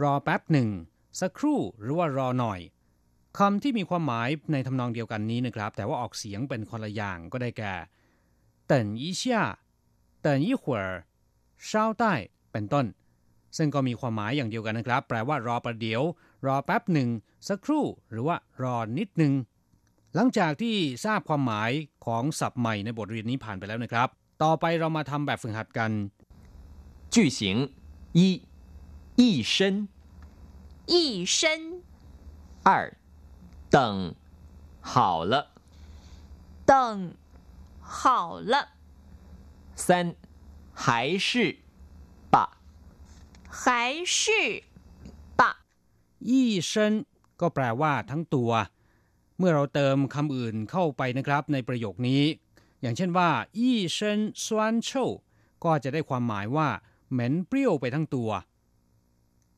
[0.03, 0.69] รอแป๊บหนึ่ง
[1.21, 2.61] สักครู่หรือว่ารอหน่อย
[3.40, 7.74] คำที่มีความหมายในทำนองเดียวกันนี้นะครับ แต่ว่าออกเสียงเป็นคนละอย่างก็ได้แก่
[8.72, 9.24] 等一下
[10.26, 10.84] 等一会儿
[11.70, 11.70] 稍
[12.02, 12.04] 待
[12.52, 12.86] เป็นต้น
[13.58, 16.02] ซึ่งก็มีความหมายอย่างเดียวกันนะครับ แปลว่ารอประเดี๋ยว
[16.46, 17.10] รอแป๊บหนึ่ง
[17.48, 19.34] สักครู่ หรือว่ารอนิดหนึ่ง
[20.16, 21.72] หลังจากที่ทราบความหมาย
[22.06, 24.08] ของศัพท์ใหม่ในบทเรียนนี้ผ่านไปแล้วนะครับ
[24.44, 25.92] ต่อไปเรามาทำแบบฝึกหัดกัน
[27.14, 27.40] 句型
[28.20, 28.20] 一
[29.20, 29.22] 一
[29.54, 29.88] 生
[30.92, 30.94] 一
[31.38, 31.38] 生
[32.68, 32.70] 二
[33.76, 33.78] 等
[34.82, 35.34] 好了
[36.66, 36.72] 等
[37.82, 38.54] 好了
[39.76, 40.16] 三
[40.74, 41.58] 还是
[42.32, 42.36] 吧
[43.62, 44.64] 还是
[45.40, 45.42] 吧
[46.20, 47.06] 一生
[47.42, 48.52] ก็แปลว่าทั้งตัว
[49.38, 52.24] เมื่อเราเติมคำอื่นเข้าไปนะครับในประโยคนี้
[52.82, 54.90] อย่างเช่นว่าอี้เชินซวนโช
[55.64, 56.70] ก็จะได้ความหมายว่า
[57.12, 58.30] เหม็นเปรี้ยวไปทั้งตัว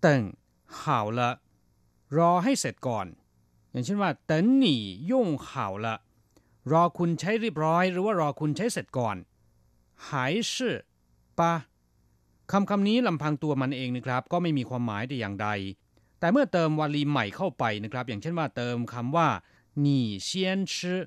[0.02, 0.24] เติ่ง
[0.82, 1.30] ห่าวละ
[2.18, 3.08] รอให้เสร็จก่อน
[3.77, 5.95] อย่างเช่นว่าเต๋นหนี่ย่งข่าวละ
[6.73, 9.17] รอคุณใช้เรียบร้อย หรือว่ารอคุณใช้เสร็จก่อน
[10.11, 10.77] หายชื่อ
[11.39, 11.53] ปะ
[12.53, 15.49] คำคำนี้ลำพังตัวมันเองนะครับ ก็ไม่มีความหมายแต่อย่างใด
[16.19, 19.29] แต่เมื่อเติมวลีใหม่เข้าไปนะครับ อย่างเช่นว่าเติมคำว่า
[19.81, 21.05] หนี่เซียนชื่อ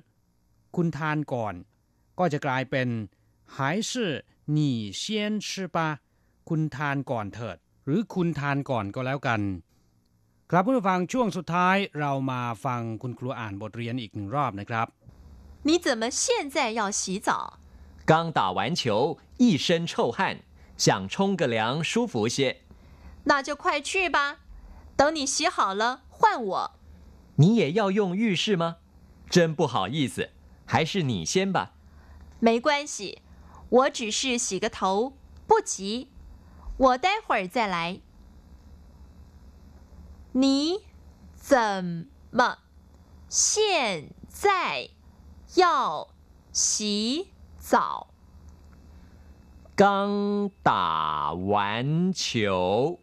[0.76, 1.54] คุณทานก่อน
[2.18, 2.88] ก็จะกลายเป็น
[3.56, 4.10] หายชื่อ
[4.52, 5.88] หนี่เซียนชื่อปะ
[6.48, 7.56] คุณทานก่อนเถิด
[7.86, 9.40] หรือคุณทานก่อนก็แล้วกัน
[10.51, 14.87] ครับผู้ฟังช่วงสุดท้ายเรามาฟังคุณครูอ่านบทเรียนอีกหนึ่งรอบนะครับ
[15.67, 16.23] 你怎么现
[16.55, 17.29] 在要洗澡
[18.09, 20.17] 刚打完球一身臭汗
[20.77, 22.37] 想冲个凉舒服些
[23.29, 24.17] 那就快去吧
[24.99, 26.71] 等你洗好了换我
[27.37, 28.77] 你也要用浴室吗？
[29.29, 30.29] 真不好意思，
[30.65, 31.73] 还是你先吧。
[32.39, 33.21] 没关系，
[33.69, 35.13] 我只是洗个头，
[35.47, 36.09] 不急，
[36.77, 37.99] 我待会儿再来。
[40.32, 40.78] 你
[41.34, 42.58] 怎么
[43.28, 44.90] 现在
[45.56, 46.08] 要
[46.52, 48.14] 洗澡？
[49.74, 53.00] 刚打完球，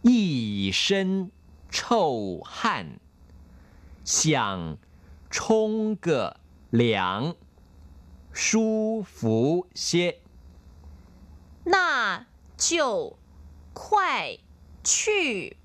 [0.00, 1.30] 一身
[1.68, 2.98] 臭汗。
[4.02, 4.78] 想
[5.28, 7.36] 冲个凉，
[8.32, 10.20] 舒服些。
[11.64, 12.26] 那
[12.56, 13.18] 就
[13.74, 14.38] 快
[14.82, 15.58] 去。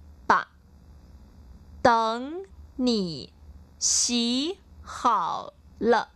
[1.82, 3.34] 等你
[3.80, 6.10] 洗好了，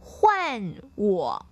[0.00, 1.46] 换我。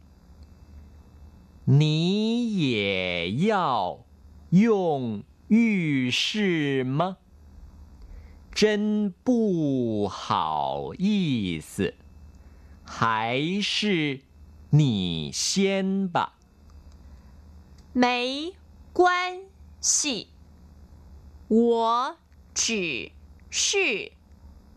[1.65, 4.05] 你也要
[4.51, 7.19] 用浴室吗？
[8.51, 11.95] 真不好意思，
[12.85, 14.23] 还是
[14.71, 16.39] 你先吧。
[17.93, 18.53] 没
[18.93, 19.43] 关
[19.81, 20.29] 系，
[21.47, 22.17] 我
[22.53, 23.13] 只
[23.50, 24.12] 是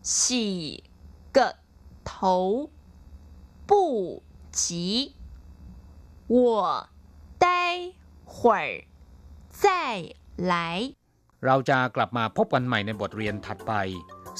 [0.01, 0.83] 洗
[1.33, 1.55] 个
[2.03, 2.69] 头，
[3.65, 5.15] 不急。
[6.27, 6.89] 我
[7.39, 7.93] 待
[8.25, 8.85] 会儿
[9.49, 10.93] 再来。
[11.45, 13.73] เราจะกลับมาพบกันใหม่ในบทเรียนถัดไป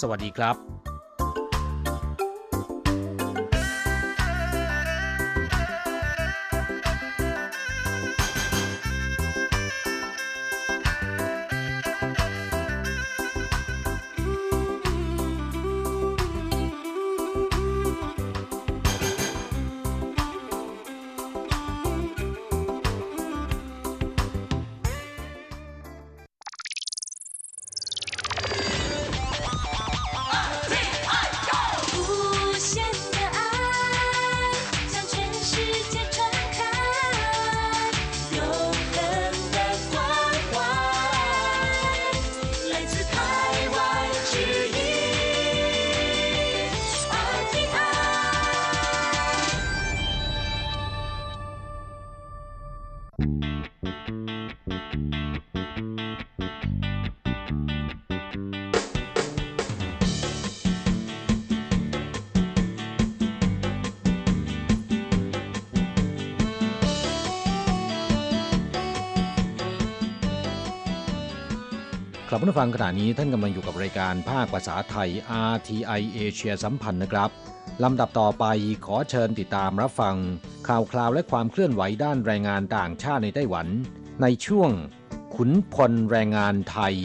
[0.02, 0.90] สวัสดีครับ
[72.41, 75.10] ลับมาฟังขณะนี้ท่านกำลังอยู่กับรายการภาคภาษาไทย
[75.54, 77.30] RTI เอเชียสัมพันธ์นะครับ
[77.84, 78.46] ลำดับต่อไป
[78.86, 80.15] ขอเชิญติดตามรับฟัง
[80.67, 83.67] ข่าวคราวและความเคลื่อนไหวด้านแรงงานต่างชาติในไต้หวัน
[84.22, 84.72] ในช่วง
[85.36, 86.96] ขุนพลแรงงานไทย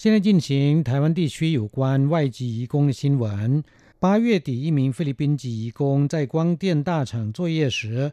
[0.00, 0.48] 现在进行
[0.88, 3.64] 台湾地区有关外籍移工的新闻。
[4.00, 8.12] 八月底，一名菲律宾籍移工在光电大厂作业时，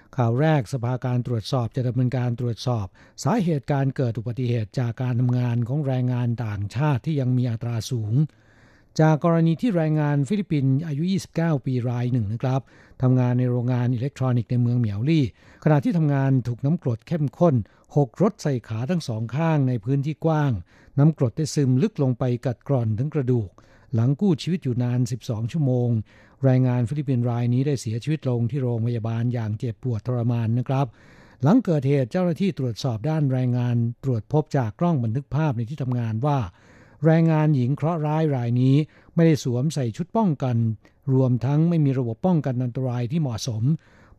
[0.17, 2.85] ข่าวแรกสภาการตรวจสอบจะดำเนินการตรวจสอบ
[3.23, 8.13] สาเหตุการเกิดอุบัติเหตุจากการทำงานของแรงงานต่างชาติที่ยังมีอัตราสูง
[8.99, 11.03] จากกรณีที่แรงงานฟิลิปปินส์อายุ
[11.35, 12.61] 29 ปีรายหนึ่งนะครับ
[13.01, 15.25] ทำงานในโรงงานอิเล็กทรอนิกส์ในเมืองเหมียวลี่
[15.63, 17.55] ขณะที่ทำงานถูกน้ำกรดเข้มข้น
[17.95, 20.51] หกรดใส่ขาทั้งสองข้างในพื้นที่กว้าง
[20.99, 23.49] น้ำกรดได้ซึมลึกลงไปกัดกร่อนถึงกระดูก
[23.95, 25.89] หลังกู้ชีวิตอยู่นาน 12 ชั่วโมง
[26.43, 30.87] แรงงานฟิลิปปินส์รายนี้ได้เสียชีวิตลงที่โรงพยาบาลอย่างเจ็บปวดทรมานนะครับ
[31.43, 36.37] หลังเกิดเหตุเจ้าหน้าที่ตรวจสอบด้านแรงงานตรวจพบจากกล้องบันทึกภาพในที่ทำงานว่า
[37.05, 38.75] แรงงานหญิงเคราะห์ร้ายรายนี้
[39.15, 40.57] ไม่ได้สวมใส่ชุดป้องกัน
[41.13, 43.63] รวมทั้งไม่มีระบบป้องกันอันตรายที่เหมาะสม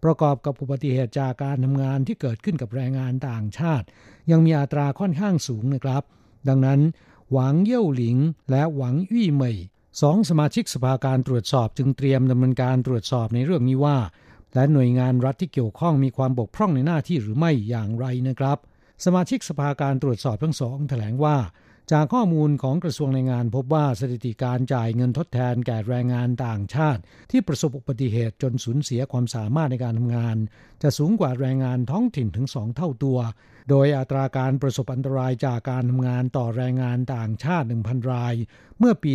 [0.05, 3.87] ประกอบกับอุบัติเหตุจากการทำงานที่เกิดขึ้นกับแรงงานต่างชาติ
[4.31, 6.03] ยังมีอัตราค่อนข้างสูงนะครับ
[6.49, 6.81] ดังนั้น
[7.33, 8.19] หวังเย่าหลิง
[8.51, 9.57] และหวังอี้เหมย
[10.01, 13.99] สองสมาชิกสภาการตรวจสอบจึงเตรียมดำเนินการตรวจสอบในเรื่องนี้ว่า
[14.55, 18.59] และหน่วยงานรัฐที่เกี่ยวข้องมีความบกพร่องในหน้าที่หรือไม่อย่างไรนะครับ
[19.05, 21.37] สมาชิกสภาการตรวจสอบทั้งสองแถลงว่า
[21.91, 30.37] จากข้อมูลของกระทรวงแรงงานพบว่าสถิติการจ่ายเงินทดแทนแก่แรงงานต่างชาติ ที่ประสบอุบัติเหตุจนสูญเสียความสามารถในการทำงาน
[30.83, 33.19] จะสูงกว่าแรงงานท้องถิ่นถึงสองเท่าตัว
[33.71, 38.35] โดยอัตราการประสบอันตรายจากการทำงานต่อแรงงานต่างชาติ 1,000 ราย
[38.79, 39.13] เมื่อปี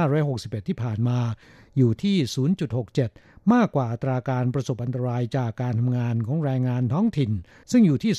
[0.00, 1.18] 2561 ที่ผ่านมา
[1.76, 2.16] อยู่ที่
[2.80, 7.32] 0.67 มากกว่าอัตราการประสบอันตรายจากการทำงานของแรงงานท้องถิ่น
[7.70, 8.12] ซึ่งอยู่ที่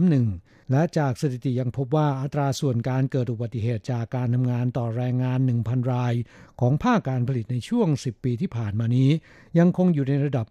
[0.00, 6.14] 0.31 และจากสถิติยังพบว่าอัตราส่วนการเกิดอุบัติเหตุจากการทำงานต่อแรงงาน 1,000 ราย
[6.60, 9.10] ของภาคการผลิตในช่วง 10 ปีที่ผ่านมานี้
[9.58, 10.46] ยังคงอยู่ในระดับ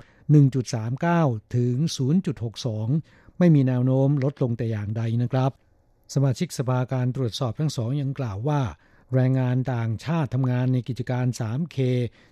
[0.75, 1.75] 1.39 ถึง
[2.57, 5.51] 0.62 ไม่มีแนวโน้มลดลงแต่อย่างใดนะครับ
[6.13, 8.61] สมาชิกสภาการตรวจสอบทั้งสองยังกล่าวว่า
[9.15, 11.77] แรงงานต่างชาติทำงานในกิจการ 3K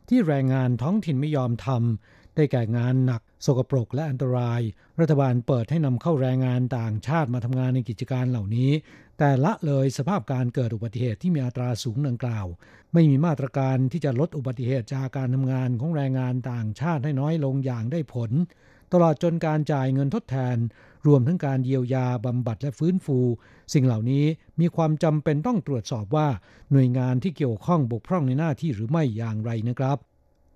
[0.09, 4.61] ที่แรงงานท้องถิ่นไม่ยอมทำได้แก่งานหนัก สกปรกและอันตราย
[4.99, 8.71] รัฐบาลเปิดให้นำเข้าแรงงานต่างชาติมาทำงานในกิจการเหล่านี้
[9.17, 12.45] แต่ละเลยสภาพการเกิดอุบัติเหตุที่มีอัตราสูงดังกล่าว
[12.93, 18.31] ไม่มีมาตรการที่จะลดอุบัติเหตุจากการทำงานของแรงงานต่างชาติให้น้อยลงอย่างได้ผล
[18.93, 20.57] ตลอดจนการจ่ายเงินทดแทน
[21.07, 23.19] รวมทั้งการเยียวยาบำบัดและฟื้นฟู
[23.73, 24.25] สิ่งเหล่านี้
[24.59, 26.27] มีความจำเป็นต้องตรวจสอบว่า
[26.71, 29.97] หน่วยงานที่เกี่ยวข้องบกพร่องในหน้าที่หรือไม่อย่างไรนะครับ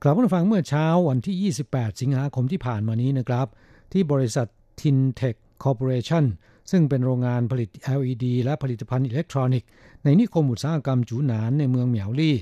[0.01, 3.47] กลับมาฟังเมื่อเช้าวันที่ 28 สิงหาคมที่ผ่านมานี้นะครับ
[3.91, 4.47] ที่บริษัท
[4.79, 6.25] Tintech Corporation
[6.71, 9.69] ซึ่งเป็นโรงงานผลิต LED และผลิตภัณฑ์อิเล็กทรอนิกส์
[10.03, 12.37] ในนิคมอุตสาหกรรมจูหนานในเมืองเหมียวลี่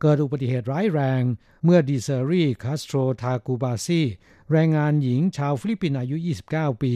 [0.00, 1.22] เกิดอุบัติเหตุร้ายแรง
[1.64, 4.02] เมื่อดีเซรีคาสโตรทากูบาซี
[4.52, 6.16] แรงงานหญิงชาวฟิลิปปินส์อายุ
[6.50, 6.94] 29 ปี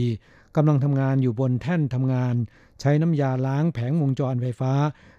[0.60, 2.34] กำลังทำงานอยู่บนแท่นทำงาน
[2.80, 4.72] ใช้น้ำยาล้างแผงวงจรไฟฟ้า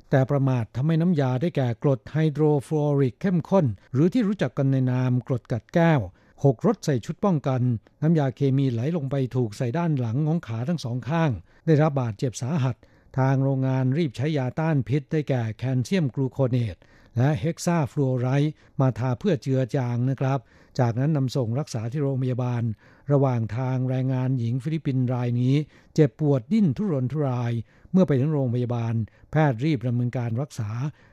[0.09, 5.99] แต่ประมาททำให้น้ำยาได้แก่กรดไฮโดรฟลูออริกเข้มข้น หรือที่รู้จักกันในนามกรดกัดแก้ว
[6.43, 7.61] หกรดใส่ชุดป้องกัน
[8.01, 11.31] น้ำยาเคมีไหลลงไปถูกใส่ด้านหลังของขาทั้งสองข้าง
[11.65, 12.75] ได้รับบาดเจ็บสาหัส
[13.17, 16.77] ทางโรงงานรีบใช้ยาต้านพิษได้แก่แคลเซียมกลูโคเนต
[17.17, 20.39] และเฮกซาฟลูออไรด์มาทาเพื่อเจือจางนะครับ
[20.79, 22.63] จากนั้นนำส่งรักษาที่โรงพยาบาล
[23.11, 25.55] ระหว่างทางแรงงานหญิงฟิลิปปินส์รายนี้
[25.93, 27.51] เจ็บปวดดิ้นทุรนทุราย
[27.91, 28.93] เมื่อไปถึงโรงพยาบาล
[29.31, 30.69] แพทย์รีบดำเนินการรักษา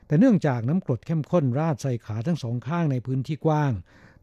[0.07, 3.73] แต่เนื่องจากน้ำกรดเข้มข้นราดใส่ขาทั้งสองข้างในพื้นที่กว้าง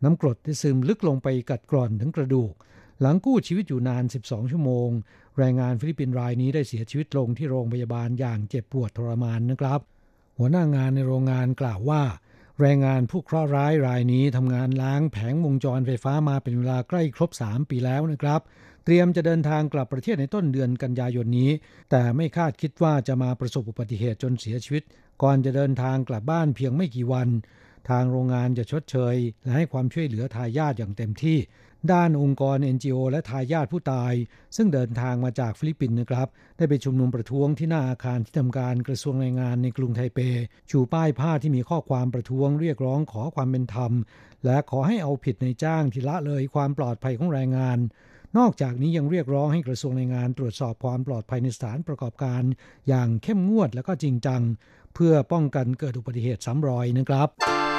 [0.04, 2.52] น้ำกรดได้ซึมลึกลงไปกัดกร่อนถึงกระดูก
[3.00, 4.88] หลังกู้ชีวิตอยู่นาน 12 ชั่วโมง
[5.38, 9.80] แรงงานฟิลิปปินส์รายนี้ได้เสียชีวิตลงที่โรงพยาบาลอย่างเจ็บปวดทรมานนะครับ
[10.38, 12.02] หัวหน้างานในโรงงานกล่าวว่า
[12.60, 18.40] แรงงานผู้เคราะห์ร้ายรายนี้ทำงานล้างแผงวงจรไฟฟ้ามาเป็นเวลาใกล้ครบ 3 ปีแล้วนะครับ
[18.84, 21.50] เตรียมจะเดินทางกลับประเทศในต้นเดือนกันยายนนี้
[21.90, 24.82] แต่ไม่คาดคิดว่าจะมาประสบอุบัติเหตุจนเสียชีวิต
[25.22, 27.28] ก่อนจะเดินทางกลับบ้านเพียงไม่กี่วัน
[27.90, 31.38] ทางโรงงานจะชดเชย และให้ความช่วยเหลือทายาทอย่างเต็มที่
[31.92, 34.12] ด้านองค์กร NGO และทายาทผู้ตาย
[34.56, 40.18] ซึ่งเดินทางมาจากฟิลิปปินส์นะครับ ได้ไปชุมนุมประท้วงที่หน้าอาคารที่ทำการกระทรวงแรงงานในกรุงไทเป
[40.70, 43.92] ชูป้ายผ้าที่มีข้อความประท้วงเรียกร้องขอความเป็นธรรม
[44.44, 47.78] และขอให้เอาผิดในจ้างที่ละเลยความปลอดภัยของแรงงาน
[48.38, 52.42] นอกจากนี้ยังเรียกร้องให้กระทรวงแรงงานตรวจสอบความปลอดภัยในสถานประกอบการ
[52.88, 54.42] อย่างเข้มงวดและก็จริงจัง
[54.94, 57.73] เพื่อป้องกันเกิดอุบัติเหตุซ้ำรอยนะครับ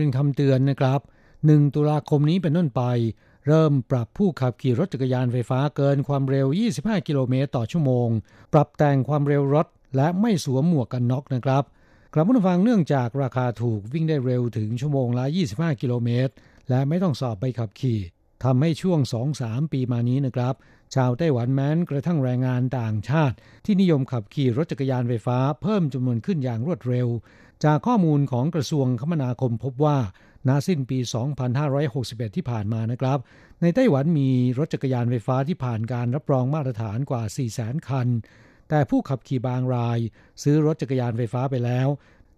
[0.00, 1.00] เป็นคำเตือนนะครับ
[1.38, 2.82] 1 ตุลาคมนี้เป็นต้นไป
[3.46, 6.46] เริ่มปรับผู้ขับขี่รถจักรยานไฟฟ้าเกินความเร็ว
[6.76, 8.08] 25 กิโลเมตรต่อชั่วโมง
[8.52, 11.64] ปรับแต่งความเร็วรถ และไม่สวมหมวกกันน็อกนะครับ
[12.14, 15.24] กลับมาฟังเนื่องจากราคาถูกวิ่งได้เร็วถึงชั่วโมงละ
[15.54, 16.32] 25 กิโลเมตร
[16.68, 17.98] และไม่ต้องสอบใบขับขี่
[18.44, 19.00] ทำให้ช่วง
[19.36, 20.54] 2-3 ปีมานี้นะครับ
[20.94, 27.08] ชาวไต้หวันแม้นกระทั่งแรงงานต่างชาติ ที่นิยมขับขี่รถจักรยานไฟฟ้าเพิ่มจำนวนขึ้นอย่างรวดเร็ว
[27.64, 29.98] จากข้อมูลของกระทรวงคมนาคมพบว่า
[30.48, 30.98] ณสิ้นปี
[31.68, 33.18] 2561 ที่ผ่านมานะครับ
[33.62, 37.22] ในไต้หวันมีรถจักรยานไฟฟ้าที่ผ่านการรับรองมาตรฐานกว่า
[37.56, 38.08] 400,000 คัน
[38.68, 39.98] แต่ผู้ขับขี่บางราย
[40.42, 41.88] ซื้อรถจักรยานไฟฟ้าไปแล้ว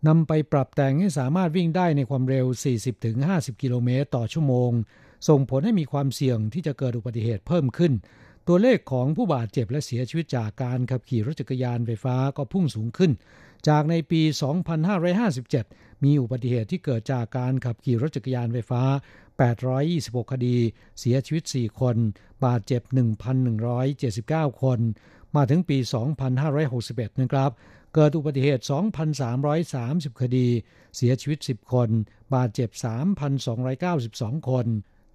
[0.08, 2.46] นำไปปรับแต่งให้สามารถวิ่งได้ในความเร็ว
[3.04, 4.70] 40-50 กิโลเมตรต่อชั่วโมง
[5.28, 7.92] ส่งผลให้มีความเสี่ยงที่จะเกิดอุบัติเหตุเพิ่มขึ้น
[8.48, 13.12] ตัวเลขของผู้บาดเจ็บและเสียชีวิตจากการขับขี่รถจักรยานไฟฟ้าก็พุ่งสูงขึ้น
[13.68, 14.22] จากในปี
[14.92, 18.82] 2557 มีอุบัติเหตุที่เกิดจากการขับขี่รถจักรยานไฟฟ้า
[19.58, 20.56] 826 คดี
[21.00, 21.96] เสียชีวิต 4 คน
[22.44, 22.82] บาดเจ็บ
[23.92, 24.80] 1,179 คน
[25.36, 25.78] มาถึงปี
[26.48, 27.50] 2561 นะครับ
[27.94, 28.64] เกิดอุบัติเหตุ
[29.40, 30.46] 2,330 คดี
[30.96, 31.88] เสียชีวิต 10 คน
[32.34, 32.70] บาดเจ็บ
[33.58, 34.66] 3,292 คน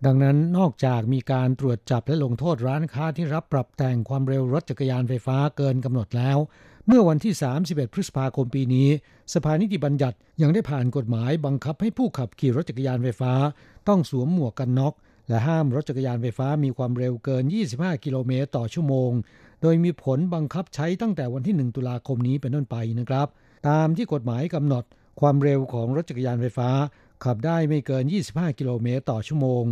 [0.06, 6.38] ดังนั้นนอกจากมีการตรวจจับและลงโทษร้านค้าที่รับปรับแต่งความเร็วรถจักรยานไฟฟ้าเกินกำหนดแล้ว
[6.90, 7.34] เมื่อวันที่
[7.66, 8.88] 31 พฤษภาคมปีนี้
[9.34, 13.34] สภานิติบัญญัติยังได้ผ่านกฎหมายบังคับให้ผู้ขับขี่รถจักรยานไฟฟ้า
[13.88, 14.94] ต้องสวมหมวกกันน็อก
[15.30, 19.12] และห้ามรถจักรยานไฟฟ้ามีความเร็วเกิน 25 กิโลเมตรต่อชั่วโมง
[19.62, 23.28] โดยมีผลบังคับใช้ตั้งแต่วันที่ 1 ตุลาคมนี้เป็นต้นไปนะครับ
[23.70, 24.84] ตามที่กฎหมายกำหนด
[25.20, 26.70] ความเร็วของรถจักรยานไฟฟ้า
[27.24, 29.64] ขับได้ไม่เกิน 25 กิโลเมตรต่อชั่วโมง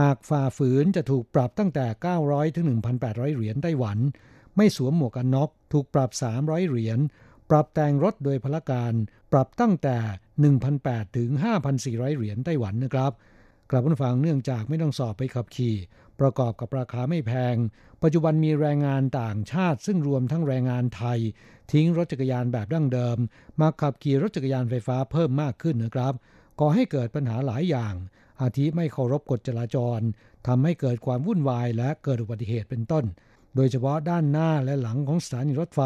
[0.00, 1.86] หากฝ่าฝืนจะถูกปรับตั้งแต่
[2.22, 2.64] 900 ถึง
[3.00, 3.98] 1,800 เหรียญไต้หวัน
[4.58, 6.98] ไม่สวมหมวกกันน็อกถูกปรับ 300 เหรียญ
[7.50, 8.92] ปรับแต่งรถโดยพละการ
[9.32, 9.96] ปรับตั้งแต่
[10.56, 11.30] 1,800 ถึง
[11.74, 13.12] 5,400 เหรียญไต้หวันนะครับ
[13.70, 15.76] กลับมาฟังเนื่องจากไม่ต้องสอบไปขับขี่
[16.20, 17.56] ประกอบกับราคาไม่แพง
[18.02, 21.18] ปัจจุบันมีแรงงานต่างชาติ ซึ่งรวมทั้งแรงงานไทย
[21.72, 23.18] ทิ้งรถจักรยานแบบดั้งเดิม
[23.60, 26.14] มาขับขี่รถจักรยานไฟฟ้าเพิ่มมากขึ้นนะครับ
[26.60, 27.94] ก่อให้เกิดปัญหาหลายอย่าง
[28.42, 30.00] อาทิไม่เคารพกฎจราจร
[30.46, 33.04] ทำให้เกิดความวุ่นวายและเกิดอุบัติเหตุเป็นต้น
[33.60, 35.80] โดยเฉพาะด้านหน้าและหลังของสถานีรถไฟ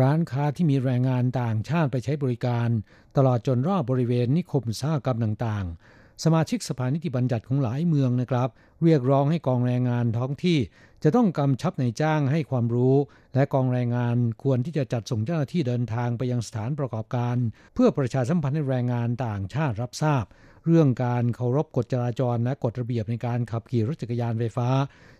[0.00, 2.68] ร้านค้าที่มีแรงงานต่างชาติไปใช้บริการ
[3.16, 8.48] ตลอดจนรอบบริเวณนิคมอุตสาหกรรมต่างๆ สมาชิกสภานิติบัญญัติของหลายเมืองนะครับ
[8.82, 10.58] เรียกร้องให้กองแรงงานท้องที่
[11.02, 12.96] จะต้องกำชับในจ้างให้ความรู้
[13.34, 17.36] และกองแรงงานควรที่จะจัดส่งเจ้าหน้าที่เดินทางไปยังสถานประกอบการ
[17.74, 20.24] เพื่อประชาสัมพันธ์ให้แรงงานต่างชาติรับทราบ
[20.66, 24.68] เรื่องการเคารพกฎจราจรและกฎระเบียบในการขับขี่รถจักรยานไฟฟ้า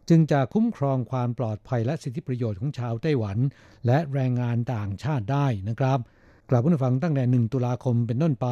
[0.08, 3.38] จึงจะคุ้มครองความปลอดภัยและสิทธิประโยชน์ของชาวไต้หวัน
[3.86, 6.00] และแรงงานต่างชาติได้นะครับ
[6.50, 8.48] กลับผู้ฟังตั้งแต่ 1 ตุลาคมเป็นต้นไป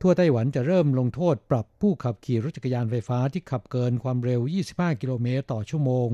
[0.00, 4.40] ทั่วไต้หวันจะเริ่มลงโทษปรับผู้ขับขี่รถจักรยานไฟฟ้าที่ขับเกินความเร็ว
[4.72, 6.08] 25 กิโลเมตรต่อชั่วโมง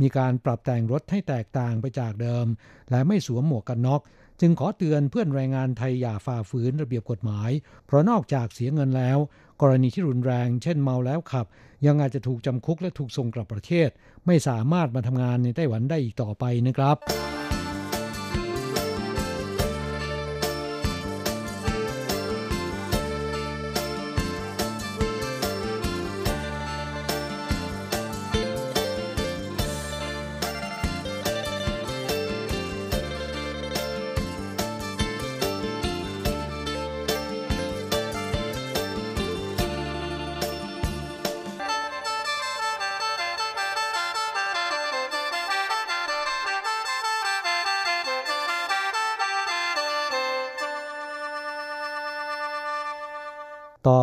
[0.00, 2.46] มีการปรับแต่งรถให้แตกต่างไปจากเดิม
[2.90, 4.02] และไม่สวมหมวกกันน็อก
[4.40, 7.50] จึงขอเตือนเพื่อนแรงงานไทยอย่าฝ่าฝืนระเบียบกฎหมาย
[7.86, 9.18] เพราะนอกจากเสียเงินแล้ว
[9.62, 11.46] กรณีที่รุนแรง เช่นเมาแล้วขับ
[11.86, 13.88] ยังอาจจะถูกจำคุกและถูกส่งกลับประเทศ
[14.26, 17.37] ไม่สามารถมาทำงานในไต้หวันได้อีกต่อไปนะครับ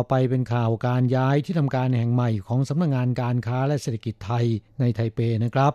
[0.08, 4.46] ไปเป็นข่าวการย้ายที่ทำการแห่งใหม่ของสำนักงงานการค้าและเศรษฐกิจไทย
[4.80, 5.72] ในไทเปนะครับ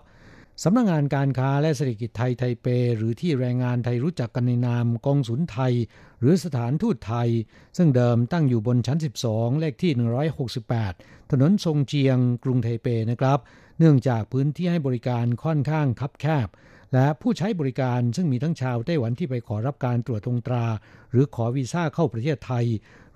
[0.64, 2.68] สำนักงงานการค้าและเศรษฐกิจไทยไทเป
[2.98, 5.74] หรือที่แรงงานไทยรู้จักกันในนามกองสุนไทย
[6.20, 7.30] หรือสถานทูตไทย
[7.78, 9.92] ซึ่งเดิมตั้งอยู่บนชั้น 12 เลขที่
[10.62, 13.40] 168 ถนนทรงเจียงกรุงไทเปนะครับ
[13.80, 16.48] เนื่องจากพื้นที่ให้บริการค่อนข้างคับแคบ
[16.94, 20.66] และผู้ใช้บริการซึ่งมีทั้งชาวไต้หวันที่ไปขอรับการตรวจตรงตรา
[21.12, 22.66] หรือขอวีซ่าเข้าประเทศไทย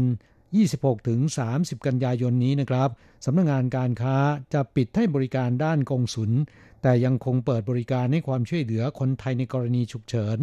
[0.52, 1.20] 26 ถึง
[1.54, 2.88] 30 กันยายนนี้นะครับ
[3.24, 4.16] สำนักงงานการค้า
[4.54, 6.30] จะปิดให้บริการด้านกงสุล
[6.86, 10.38] แต่ยังคงเปิดบริการให้ความช่วยเหลือคนไทยในกรณีฉุกเฉิน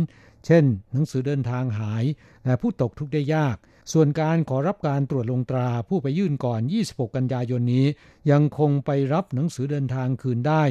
[0.46, 2.04] เช่น หนังสือเดินทางหาย
[2.46, 3.56] และผู้ตกทุกข์ได้ยาก
[3.94, 7.86] ส่วนการขอรับการตรวจลงตราผู้ไปยื่นก่อน 26 กันยายนนี้
[8.32, 10.64] ยังคงไปรับหนังสือเดินทางคืนได้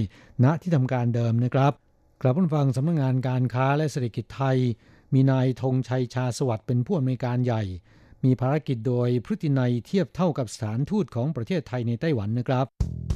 [0.45, 1.73] ณที่ทำการเดิมนะครับ
[2.21, 4.57] กลับฟังสำนักงงานการค้าและเศรษฐกิจไทย
[5.15, 7.63] มีนายธงชัยชาสวัสดิ์เป็นผู้อำนวยการใหญ่
[8.25, 13.10] มีภารกิจโดยพฤตินัยเทียบเท่ากับสถานทูตของประเทศไทยในไต้หวันนะครับ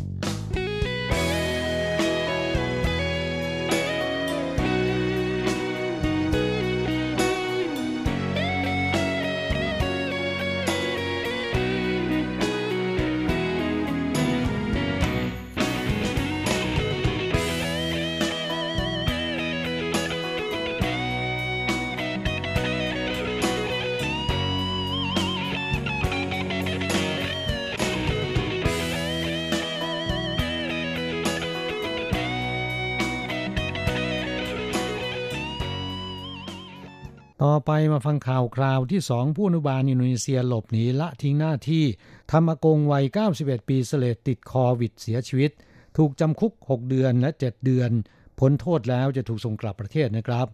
[37.45, 41.85] ต่อไปมาฟังข่าวคราวที่สองผู้อนุบาลอินโดนีเซียหลบหนีละทิ้งหน้าที่
[42.33, 43.05] ทำอากงวัย
[43.37, 45.51] 91 ปีเสลดติดโควิดเสียชีวิต
[45.97, 47.91] ถูกจำคุก 6 เดือนและ 7 เดือน
[48.39, 50.47] พ้นโทษแล้วจะถูกส่งกลับประเทศนะครับ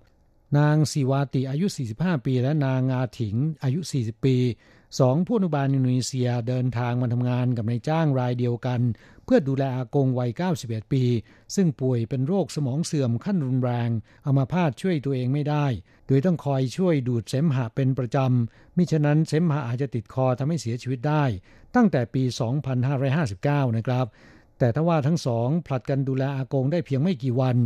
[0.58, 1.66] นางสีวาติอายุ
[1.96, 4.36] 45 ปี และนางงาถิงอายุ 40 ปี
[5.00, 8.80] สองผู้อนุบาลอินโดนีเซียเดินทางมาทำงานกับนายจ้างรายเดียวกัน
[9.32, 10.30] พื่อดูแลอากงวัย
[10.62, 11.04] 91 ปี
[11.54, 13.90] ซึ่งป่วยเป็นโรคสมองเสื่อมขั้นรุนแรง
[14.26, 15.66] อามาพาตช่วยตัวเองไม่ได้
[16.06, 21.24] โดยต้องคอยช่วยดูดเสมหะเป็นประจำมิฉะนั้นเสมหะอาจจะติดคอทำให้เสียชีวิตได้
[21.74, 22.22] ตั้งแต่ปี
[23.00, 24.06] 2559 นะครับ
[24.58, 27.56] แต่ถ้าว่าทั้งสองผลัดกันดูแลอากงได้เพียงไม่กี่วัน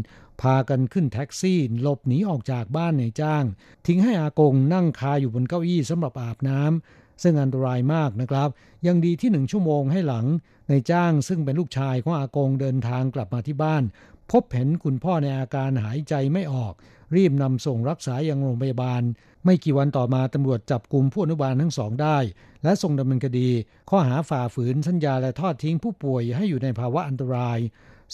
[0.40, 3.44] พากันขึ้นแท็กซี่หลบหนีออกจากบ้านในจ้าง
[3.86, 8.48] ทิ้งให้อากงนั่งคาอยู่บนเก้าอี้สำหรับอาบน้ำ ซึ่งอันตรายมากนะครับ
[8.86, 10.26] ยังดีที่หนึ่งชั่วโมงให้หลัง
[10.68, 13.82] ในจ้างซึ่งเป็นลูกชายของอากงเดินทางกลับมาที่บ้าน
[14.30, 16.74] พบเห็นคุณพ่อในอาการหายใจไม่ออก
[17.16, 19.02] รีบนำส่งรักษาอยังโรงพยาบาล
[19.44, 22.18] ไม่กี่วันต่อมาตำรวจจับกลุ่มผู้อนุบาลทั้งสองได้
[22.64, 23.48] และส่งดำเนินคดี
[23.90, 27.58] ข้อหาฝ่าฝืนสัญญาและทอดทิ้งผู้ป่วยให้อยู่ในภาวะอันตราย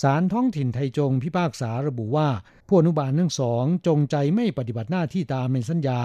[0.02, 2.28] ศาลท้องถิ่นไทจงพิพากษาระบุว่า
[2.72, 6.00] ผู้อนุบาลทั้งสองจงใจไม่ปฏิบัติหน้าที่ตามในสัญญา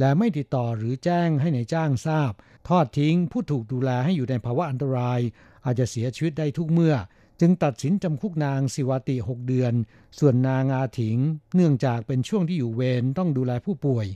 [0.00, 2.32] และไม่ติดต่อหรือแจ้งให้ในจ้างทราบ
[2.68, 5.20] ทอดทิ้งผู้ถูกดูแลให้อยู่ในภาวะอันตราย
[5.64, 6.94] อาจจะเสียชีวิตได้ทุกเมื่อ
[7.40, 9.72] จึงตัดสินจำคุกนางสิวติ 6 เดือน
[10.18, 11.18] ส่วนนางอาถิง
[11.54, 14.06] เนื่องจากเป็นช่วงที่อยู่เวรต้องดูแลผู้ป่วย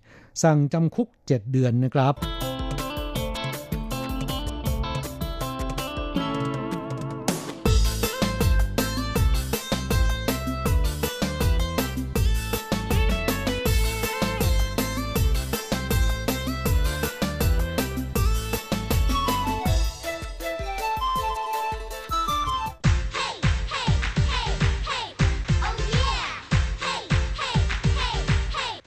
[0.43, 2.40] สั่งจำคุก 7 เดือนนะครับ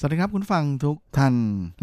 [0.00, 1.34] สวัสดีครับคุณฟังทุกท่าน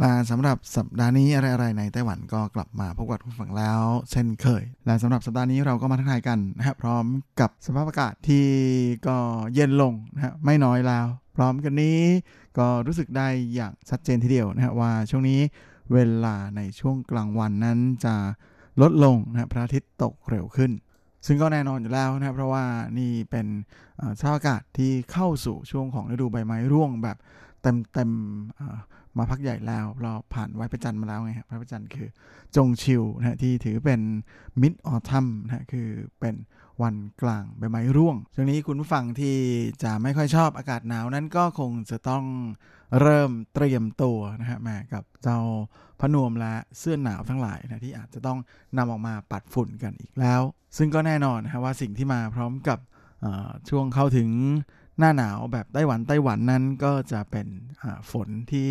[0.04, 7.06] ละสำหรับสัปดาห์นี้อะไรๆในไต้หวันก็กลับมาพบกับคุณฟังแล้วเช่นเคยและสำหรับสัปดาห์นี้เราก็มาทักทายกันนะครับพร้อม
[7.40, 8.46] กับสภาพอากาศที่
[9.08, 9.18] ก็
[9.54, 11.06] เย็นลงนะฮะไม่น้อยแล้ว
[11.36, 12.00] พร้อมกันนี้
[12.58, 15.40] ก็รู้สึกได้อย่างชัดเจนทีเดียวนะฮะว่าช่วงนี้
[15.94, 18.16] เวลาในช่วงกลางวันนั้นจะ
[18.82, 20.72] ลดลงนะพระอาทิตย์ตกเร็วขึ้น
[21.26, 22.64] ซึ่งก็แน่นอนอยู่แล้วนะเพราะว่า
[22.98, 23.48] นี่เป็น
[24.20, 27.18] สภาพอากาศที่เข้าสู่ช่วงของฤดูใบไม้ร่วงแบบ
[27.66, 28.12] เต็มเต็ม
[29.18, 32.08] มาพักใหญ่แล้วเราผ่านไว้ประจันมาแล้วไงครับพระประจันคือ
[32.56, 34.02] จงชิวนะที่ถือเป็น
[34.62, 35.88] มิดออทัมนะคือ
[36.20, 36.36] เป็น
[36.82, 39.38] วันกลางใบไม้ร่วงช่วงนี้คุณผู้ฟังที่
[39.84, 42.24] จะไม่ค่อยชอบอากาศหนาวนั้นก็คงจะต้อง
[43.02, 45.40] เริ่มเตรียมตัวนะฮะมากับเจ้า
[46.00, 48.40] พนวมและเสื้อหนาวทั้งหลายนะที่อาจจะต้อง
[48.78, 50.42] นำออกมาปัดฝุ่นกันอีกแล้ว
[50.78, 52.80] ซึ่งก็แน่นอนนะว่าสิ่งที่มาพร้อมกับ
[53.70, 54.30] ช่วงเข้าถึง
[55.00, 57.48] หน้าหนาวแบบไต้หวันไต้หวันนั้นก็จะเป็น
[58.12, 58.68] ฝนที่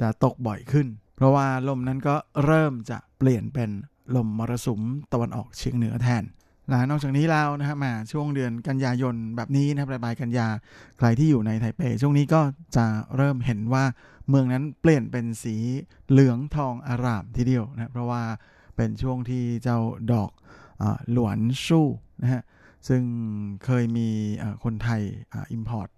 [0.00, 3.70] จะตกบ่อยขึ้น เพราะว่าลมนั้นก็เริ่มจะเปลี่ยนเป็น
[4.16, 6.24] ลมมรสุมตะวันออกเฉียงเหนือแทน
[6.68, 10.48] และนอกจากนี้แล้วนะครับมาช่วงเดือนกันยายนแบบนี้นะครับปลายกันยา
[10.98, 12.40] ใครที่อยู่ในไทเปช่วงนี้ก็
[12.76, 13.84] จะเริ่มเห็นว่า
[14.28, 15.56] เมืองนั้นเปลี่ยนเป็นสี
[16.10, 18.22] เหลืองทองอารามทีเดียวนะเพราะว่า
[18.76, 19.78] เป็นช่วงที่เจ้า
[20.12, 20.30] ดอก
[20.82, 21.86] อ栾树
[22.22, 22.42] นะฮะ
[22.88, 23.02] ซึ่ง
[23.64, 24.08] เคยมี
[24.64, 25.00] คนไทย
[25.52, 25.88] import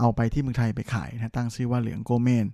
[0.00, 2.46] เอาไปที่เมืองไทยไปขายนะตั้งชื่อว่าเหลืองโกเมน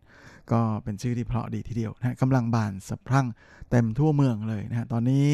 [0.53, 3.27] ก็เป็นชื่อที่เพราะดีทีเดียวนะกำลังบานสะพรั่ง
[3.71, 5.33] เต็มทั่วเมืองเลยนะตอนนี้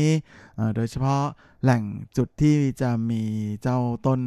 [0.76, 1.22] โดยเฉพาะ
[1.62, 1.82] แหล่ง
[2.16, 3.22] จุดที่จะมี
[3.62, 4.20] เจ้าต้น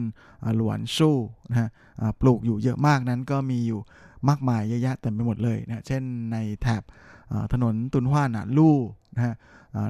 [0.56, 1.18] 栾树
[1.50, 1.70] นะฮะ
[2.22, 3.80] ปลูกอยู่เยอะมากนั้นก็มีอยู่
[4.30, 6.84] มากมายเยอะแยะเต็มไปหมดเลยนะเช่นในแถบ
[7.54, 8.78] ถนนตุนหว้าหนานลู่
[9.16, 9.34] นะฮะ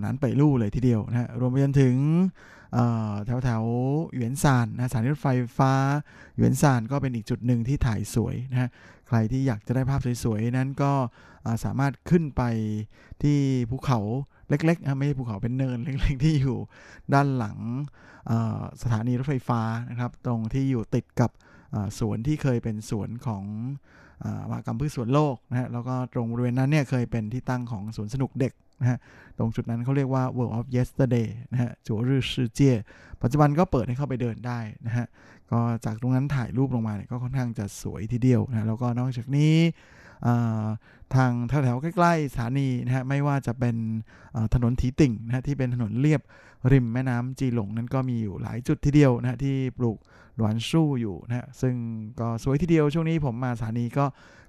[0.06, 1.96] นั้นไปลู่เลยทีเดียวนะรวมไปจนถึง
[3.26, 3.64] แถวแถว
[4.14, 5.74] หยวนซานนะสถานีรถไฟฟ้า
[6.36, 8.70] หยวนซานก็เป็นอีกจุดหนึ่งที่ถ่ายสวยนะฮะ
[9.08, 10.92] ใครที่อยากจะได้ภาพสวยๆนั้นก็
[11.66, 12.44] สามารถขึ้นไป
[13.24, 13.38] ที่
[13.70, 14.00] ภูเขา
[14.50, 16.58] เล็กๆนะไม่ใช่ภูเขาเป็นเนินเล็กๆที่อยู่
[17.14, 17.58] ด้านหลัง
[18.82, 21.32] สถานีรถไฟฟ้านะครับ ตรงที่อยู่ติดกับ
[22.00, 23.44] สวนที่เคยเป็นสวนของ
[24.50, 28.98] มหากรรมพืชสวนโลกนะฮะแล้วก็ตรงบริเวณนั้นเนี่ยเคยเป็นที่ตั้งของสวนสนุกเด็ก นะฮะ
[29.38, 32.76] ตรงจุดนั้นเขาเรียกว่า World of Yesterday นะฮะจัวรือซื่อเจีย
[33.22, 35.06] ปัจจุบันก็เปิดให้เข้าไปเดินได้นะฮะ
[35.52, 39.56] ก็จากตรงนั้นถ่ายรูปลงมาเนี่ยก็ค่อนข้างจะสวยทีเดียวนะแล้วก็นอกจากนี้
[41.16, 43.76] ทางแถวๆใกล้ๆสถานีนะฮะไม่ว่าจะเป็น
[44.54, 46.22] ถนนถีติ่งนะฮะที่เป็นถนนเรียบ
[46.72, 49.98] ริมแม่น้ำจีหลงนั้นก็มีอยู่หลายจุดทีเดียวนะฮะที่ปลูก
[50.36, 51.76] หลวนสู้อยู่นะฮะซึ่ง
[52.20, 54.06] ก็สวยทีเดียวช่วงนี้ผมมาสถานีก็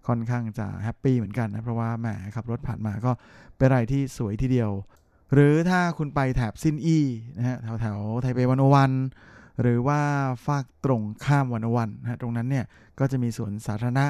[0.08, 2.06] ค่อนข้างจะแฮปปี้เหมือนกันนะเพราะว่าแหม
[2.36, 3.12] ขับรถผ่านมาก็
[3.56, 4.70] เป็นอะไรที่สวยทีเดียว
[5.34, 6.98] หรือถ้าคุณไปแถบซินอี
[7.38, 8.92] นะฮะแถวแถวไทเปวันโอวัน
[9.60, 10.00] หรือว่า
[10.46, 12.64] ฝากตรงข้ามวันอวันนะตรงนั้นเนี่ย
[12.98, 14.06] ก็จะมีสวนสาธารณะ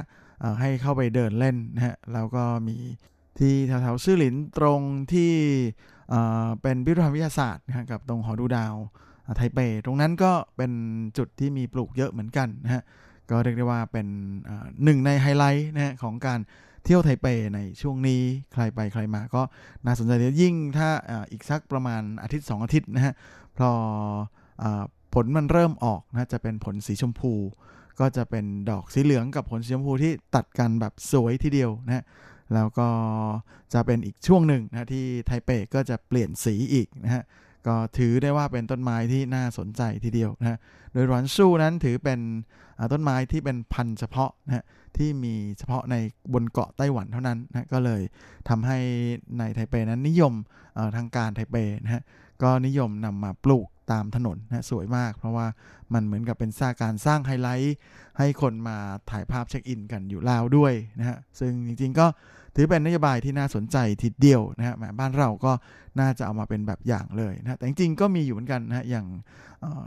[0.61, 2.77] ให้เข้าไปเดินเล่นนะฮะแล้วก็มี
[3.39, 4.81] ที่แถวแถวซื่อหลินตรง
[5.13, 5.33] ที่
[6.63, 8.75] เป็นพิพิธภัณฑ์วิทยาศาสตร์นะกับตรงหอดูดาว
[9.37, 10.73] ไทเป ตรงนั้นก็เป็น
[11.19, 12.83] จุดที่มีปลูกเยอะเหมือนกันนะฮะ
[13.31, 14.07] ก็เรียกได้ว่าเป็น
[14.85, 16.41] หนึ่งในไฮไลท์นะฮะของการ
[16.85, 18.21] เที่ยวไทเปในช่วงนี้
[18.53, 19.43] ใครไปใครมาก็
[19.85, 20.89] น่าสนใจเยอะยิ่งถ้า
[21.31, 23.15] อีกสักประมาณอาทิตย์ 2 อาทิตย์นะฮะ
[23.59, 23.71] พอ
[25.15, 27.33] ผลมันเริ่มออกนะจะเป็นผลสีชมพู
[28.01, 32.05] ก็จะเป็นดอกสีเหลืองกับผลสีชมพูที่ตัดกันแบบสวยทีเดียวนะฮะ
[32.55, 32.89] แล้วก็
[33.75, 37.23] จะเป็นอีกช่วงหนึ่งนะที่ไทเปก็จะเปลี่ยนสีอีกนะฮะ
[37.67, 40.59] ก็ถือได้ว่าเป็นต้นไม้ที่น่าสนใจทีเดียวนะฮะ
[40.93, 42.21] โดยหวนสู้นั้นถือเป็น
[42.93, 44.65] ต้นไม้ที่เป็นพันธุ์เฉพาะนะฮะ
[44.97, 45.97] ที่มีเฉพาะใน
[46.33, 48.03] บนเกาะไต้หวันเท่านั้นนะก็เลย
[48.49, 48.79] ทำให้
[49.39, 50.35] ในไทเปนั้นนิยม
[50.97, 52.03] ทางการไทเปนะฮะ
[52.43, 55.47] ก็นิยมนำมาปลูก ตามถนนนะสวยมาก เพราะว่า
[55.95, 57.77] มันเหมือนกับเป็นสร้างการสร้างไฮไลท์
[58.19, 58.77] ให้คนมา
[59.11, 62.07] ถ่ายภาพเช็คอินกันอยู่ล้วด้วยนะฮะซึ่งจริงๆก็
[62.55, 65.53] ถือเป็นนโยบายที่น่าสนใจทีเดียวนะฮะบ้านเราก็
[66.01, 69.07] น่าจะเอามาเป็นแบบอย่างเลยนะแต่จริงๆก็มีอยู่เหมือนกันนะฮะอย่าง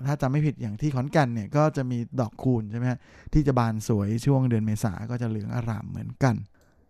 [0.05, 2.99] ถ้าจำไม่ผิดอย่างที่ขอนแก่นเนี่ยก็จะมีดอกคูณใช่ไหมฮะ
[3.33, 6.35] ที่จะบานสวยช่วงเดือนเมษาก็จะเหลืองอารามเหมือนกัน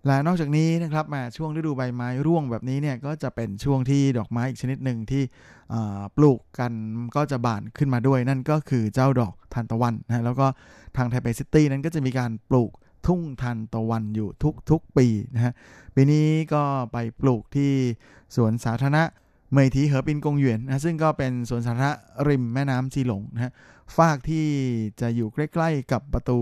[0.08, 5.24] และนอกจากนี้นะครับมาช่วงฤดูใบไม้ร่วงแบบนี้เนี่ยก็จะเป็นช่วงที่ดอกไม้อีกชนิดหนึ่งที่
[6.18, 6.74] ปลูกกัน
[7.16, 10.48] ก็จะบานขึ้นมาด้วย นั่นก็คือเจ้าดอกทานตะวันนะแล้วก็
[10.98, 12.72] ทางไทเปซิตี้นั้นก็จะมีการปลูก
[13.08, 14.30] ทุ่งทานตะวันอยู่
[14.70, 15.54] ทุกๆปีนะฮะ
[15.96, 17.72] ปีนี้ก็ไปปลูกที่
[18.36, 19.04] สวนสาธารณะ
[19.54, 21.92] เมยทีเหอปินกงหยวนนะซึ่งก็เป็นสวนสาธารณะ
[22.28, 23.52] ริมแม่น้ำจีหลงนะฮะ
[23.98, 24.48] ฟากที่
[25.02, 26.40] จะอยู่ใกล้ ๆ กับประตู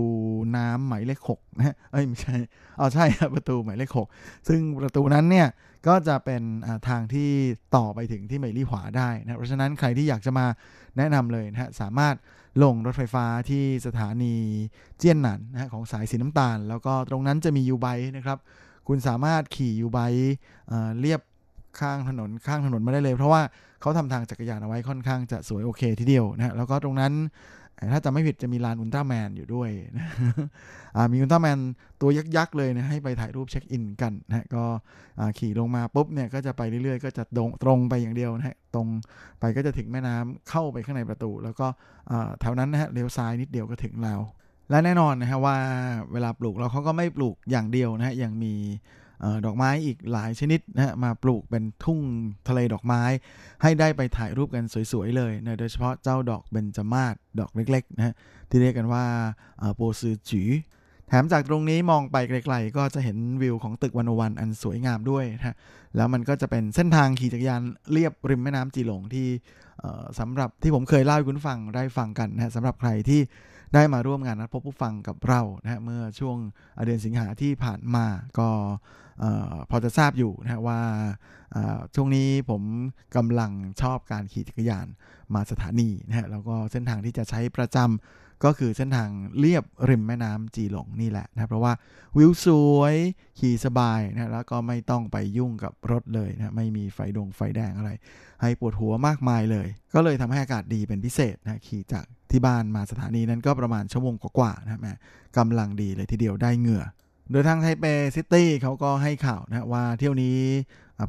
[0.56, 2.36] น้ำหมายเลขหกนะฮะเอ้ยไม่ใช่
[2.78, 4.08] อ๋อใช่ครับประตูหมายเลขหก
[4.48, 5.48] ซึ่งประตูนั้นเนี่ย
[5.86, 6.42] ก็จะเป็น
[6.88, 7.30] ทางที่
[7.76, 10.46] ต่อไปถึงที่เมลี่หวาได้นะเพราะฉะนั้นใครที่อยากจะมา
[10.96, 12.14] แนะนำเลยนะฮะสามารถ
[12.62, 14.34] ลงรถไฟฟ้าที่สถานี
[14.98, 17.86] เจี้ยนหนันนะของสายสีน้ำตาล แล้วก็ตรงนั้นจะมียูไบ
[18.16, 18.38] นะครับ
[18.88, 19.98] คุณสามารถขี่ยูไบ
[21.00, 21.20] เรียบ
[21.78, 23.42] ข้างถนนข้างถนนมาได้เลย เพราะว่า
[23.80, 27.12] เขาทำทางจักรยานเอาไว้ค่อนข้างจะสวยโอเคทีเดียวนะแล้วก็ตรงนั้น
[27.92, 30.06] ถ้าจะไม่ผิดจะมีลานอุลตร้าแมนอยู่ด้วยนะ
[31.12, 31.58] มีอุลตร้าแมน
[32.00, 34.64] ตัวยักษ์ ๆ เลยนะให้ไปถ่ายรูปเช็คอินกันนะก็
[35.38, 37.22] ขี่ลงมาปุ๊บเนี่ยก็จะไปเรื่อยๆ ก็จะ
[37.62, 38.86] ตรงไปอย่างเดียวนะฮะตรง
[39.40, 41.66] ไปก็จะถึงแม่น้ำเข้าไปข้างในประตู แล้วก็
[42.40, 44.20] แถวนั้นนะฮะเลี้ยวซ้ายนิดเดียวก็ถึงแล้ว
[44.70, 45.56] และแน่นอนนะฮะว่า
[46.12, 48.54] เวลาปลูกเราเขาก็ไม่ปลูกอย่างเดียวนะฮะยังมี
[49.46, 52.00] ดอกไม้อีกหลายชนิดนะมาปลูกเป็นทุ่ง
[52.48, 53.02] ทะเลดอกไม้
[53.62, 58.14] ให้ได้ไปถ่ายรูปกันสวยๆเลยนะโดยเฉพาะเจ้าดอกเบญจมาศดอกเล็กๆนะ
[58.50, 59.04] ที่เรียกกันว่า
[59.74, 60.42] โปซือจี
[61.08, 65.56] แถมจากตรงนี้มองไปไกลๆ ก็จะเห็นวิวของตึกวันวันอันสวยงามด้วยนะ
[65.96, 67.62] แล้วมันก็จะเป็นเส้นทางขี่จักรยาน
[67.92, 69.26] เรียบริมแม่น้ำจีหลงที่
[70.18, 73.20] สำหรับที่ผมเคยเล่าให้คุณฟังได้ฟังกันนะสำหรับใครที่
[73.74, 76.36] ได้มาร่วมงานนัดพบผู้ฟังกับเรานะเมื่อช่วง
[76.84, 78.06] เดือนสิงหาที่ผ่านมา
[78.38, 78.48] ก็
[79.70, 80.80] พอจะทราบอยู่นะว่า
[81.94, 82.62] ช่วงนี้ผม
[83.16, 83.52] กำลัง
[83.82, 84.86] ชอบการขี่จักรยาน
[85.34, 91.72] มาสถานีนะฮะแล้วก็เส้นทางที่จะใช้ประจำ ก็คือเส้นทางเรียบริมแม่น้ำจีหลงนี่แหละนะเพราะว่า
[92.16, 92.94] วิวสวย
[93.38, 97.90] ขี่สบายนะแล้วก็ไม่ต้องไปยุ่งกับรถเลยนะไม่มีไฟดงไฟแดงอะไร
[98.42, 104.94] ให้ปวดหัวมากมายเลย ก็เลยทำให้อากาศดีเป็นพิเศษนะขี่จากที่บ้านมาสถานีนั้นก็ประมาณชั่วโมงกว่าๆนะแม่
[105.38, 106.84] กำลังดีเลยทีเดียวได้เหงื่อ
[107.30, 107.84] โดยทางไทเป
[108.16, 110.38] ซิตี้เขาก็ให้ข่าวนะว่าเที่ยวนี้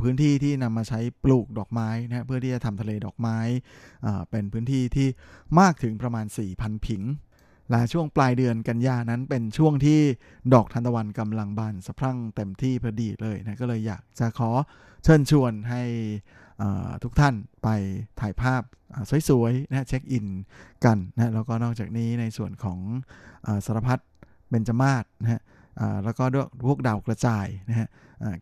[0.02, 3.38] พื้นที่ที่นำมาใช้ปลูกดอกไม้นะเพื่อที่จะทำทะเลดอกไม้
[4.30, 5.08] เป็นพื้นที่ที่
[5.60, 7.04] มากถึงประมาณ 4,000 ผิง
[7.70, 10.00] และช่วงปลายเดือนกันยานั้นเป็นช่วงที่
[10.54, 14.52] ดอกทานตะวันกำลังบานสะพรั่งเต็มที่พอดีเลยนะก็เลยอยากจะขอ
[15.04, 15.84] เชิญชวนให้
[17.04, 17.68] ทุกท่านไป
[18.20, 18.62] ถ่ายภาพ
[19.30, 20.28] สวยๆนะเช็คอิน
[20.86, 22.80] กันนะแล้วก็นอกจากนี้ในส่วนของ
[23.66, 24.00] สารพัด
[24.50, 25.42] เบญจมาศนะฮะ
[26.04, 27.88] แล้วก็ด้วยพวกดาวกระจายนะฮะ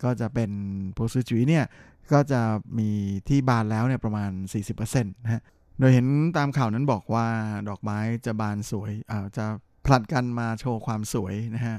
[0.04, 0.52] ก็จะเป็น
[0.94, 1.66] โพซูจุยเนี่ย
[2.14, 2.42] ก็จะ
[2.80, 2.90] มี
[3.28, 4.32] ที่บานแล้วเนี่ยประมาณ
[4.72, 5.42] 40%นะฮะ
[5.80, 7.28] โดยเห็นตามข่าวนั้นบอกว่า
[7.70, 8.92] ดอกไม้จะบานสวย
[9.38, 9.46] จะ
[9.86, 11.78] ผลัดกันมาโชว์ความสวยนะฮะ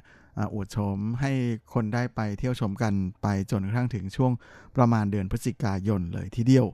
[0.55, 1.33] อวดชมให้
[1.75, 4.33] คนได้ไปเที่ยวชมกันไปจนกระทั่งถึงช่วง
[4.77, 6.67] ประมาณเดือนพฤศจิกายนเลยทีเดียว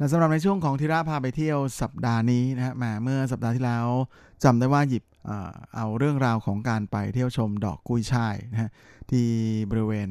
[0.00, 3.86] และสำหรับในช่วงของทีระพาไปเที่ยวสัปดาห์นี้นะฮะมาเมื่อสัปดาห์ที่แล้ว
[4.44, 5.04] จำได้ว่าหยิบ
[5.76, 8.70] เอาเรื่องราวของการไปเที่ยวชมดอกกุยช่ายนะฮะ
[9.10, 9.26] ที่
[9.70, 10.10] บริเวณ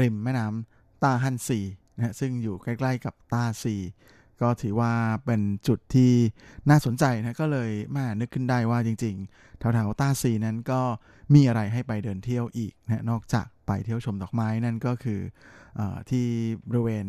[0.00, 1.60] ริมแม่น้ำตาฮันซี
[1.96, 3.76] นะฮะซึ่งอยู่ใกล้ๆกับตาซี
[4.40, 4.92] ก็ถือว่า
[5.24, 6.12] เป็นจุดที่
[6.68, 10.80] น่าสนใจนะก็เลยมานึกขึ้นได้ว่าจริงๆแถวๆตาซีนั้นก็
[11.34, 15.20] มีอะไรให้ไปเดินเที่ยวอีกนะนอกจากไปเที่ยวชมดอกไม้นั่นก็คือ
[15.78, 15.80] อ
[16.10, 16.26] ที่
[16.68, 17.06] บริเวณ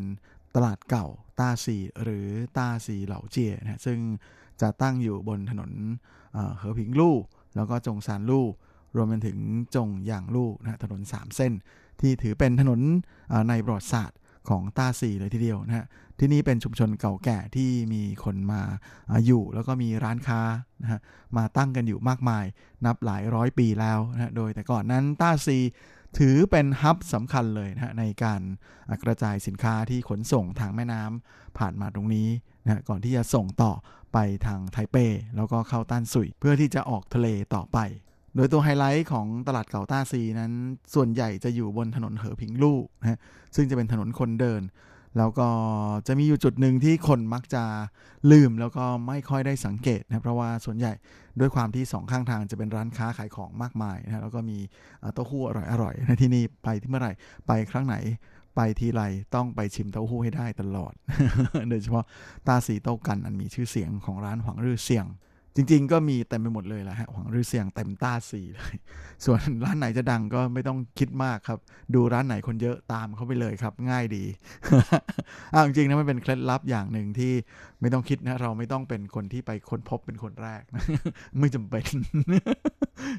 [0.55, 1.05] ตลาดเก่า
[1.39, 2.27] ต้าซีหรือ
[2.57, 3.99] ต้าซีเหล่าเจียนะซึ่ง
[4.61, 5.71] จะตั้งอยู่บนถนน
[6.33, 7.17] เหอผิงลู่
[7.55, 8.47] แล้วก็จงซานลู่
[8.95, 9.39] รวมไปถึง
[9.75, 11.53] จงหยางลู่นะถนน 3 เส้น
[12.01, 12.79] ที่ถือเป็นถนน
[13.49, 15.85] ในประวัติศาสตร์ของต้าซีเลยทีเดียวนะฮะ
[16.19, 18.61] ที่นี่เป็นชุมชนเก่าแก่ที่มีคนมา
[19.25, 20.41] อยู่แล้วก็มีร้านค้า
[20.81, 20.99] นะฮะ
[21.37, 22.45] มาตั้งกันอยู่มากมาย
[22.85, 25.57] นับหลายร้อยปีแล้วนะโดยแต่ก่อนนั้นต้าซี
[26.17, 28.41] ถือเป็นฮับสำคัญเลยนะในการ
[29.03, 32.29] กระจายสินค้าที่ขนส่งทางแม่น้ำผ่านมาตรงนี้
[32.65, 33.73] นะก่อนที่จะส่งต่อ
[34.13, 34.97] ไปทางไทเป
[35.35, 37.77] แล้วก็เข้าต้านสุย เพื่อที่จะออกทะเลต่อไป
[38.35, 40.51] โดยตัวไฮไลท์ของตลาดเก่าต้าซีนั้น
[40.93, 43.19] ส่วนใหญ่จะอยู่บนถนนเหอพิงลู่นะ
[43.55, 44.61] ซึ่งจะเป็นถนนคนเดิน
[45.17, 45.47] แล้วก็
[46.07, 47.63] จะมีอยู่จุดหนึ่งที่คนมักจะ
[48.31, 50.93] ลืมแล้วก็ไม่ค่อยได้สังเกตนะเพราะว่าส่วนใหญ่
[51.39, 54.59] ด้วยความที่สองข้างทางจะเป็นร้านค้าขายของมากมายนะแล้วก็มี
[55.13, 57.13] เต้าหู้อร่อยๆนะที่นี่ไปที่เมื่อไหร่
[57.47, 57.95] ไปครั้งไหน
[58.55, 59.03] ไปทีไร
[59.35, 60.93] ต้องไปชิมเต้าหู้ให้ได้ตลอด
[61.69, 62.05] โดยเฉพาะ
[62.47, 65.05] ตาสีเต้ากันอันมีชื่อเสียงของร้านหวังรือเสียง
[65.55, 68.75] จริงๆ ก็มีเต็มไปหมดเลยแหละฮะหวังรือเสียงเต็มต้าสีเลย
[69.25, 71.59] ส่วนร้านไหนจะดังก็ไม่ต้องคิดมากครับ
[71.93, 74.23] ดูร้านไหนคนเยอะตามเขาไปเลยครับ ง่ายดี
[75.53, 77.33] อ้าวจริงๆนะมันเป็นเคล็ดลับอย่างหนึ่งที่
[77.83, 80.63] ไม่ต้องคิดนะ เราไม่ต้องเป็นคนที่ไปค้นพบเป็นคนแรก
[81.39, 81.87] ไม่จำเป็น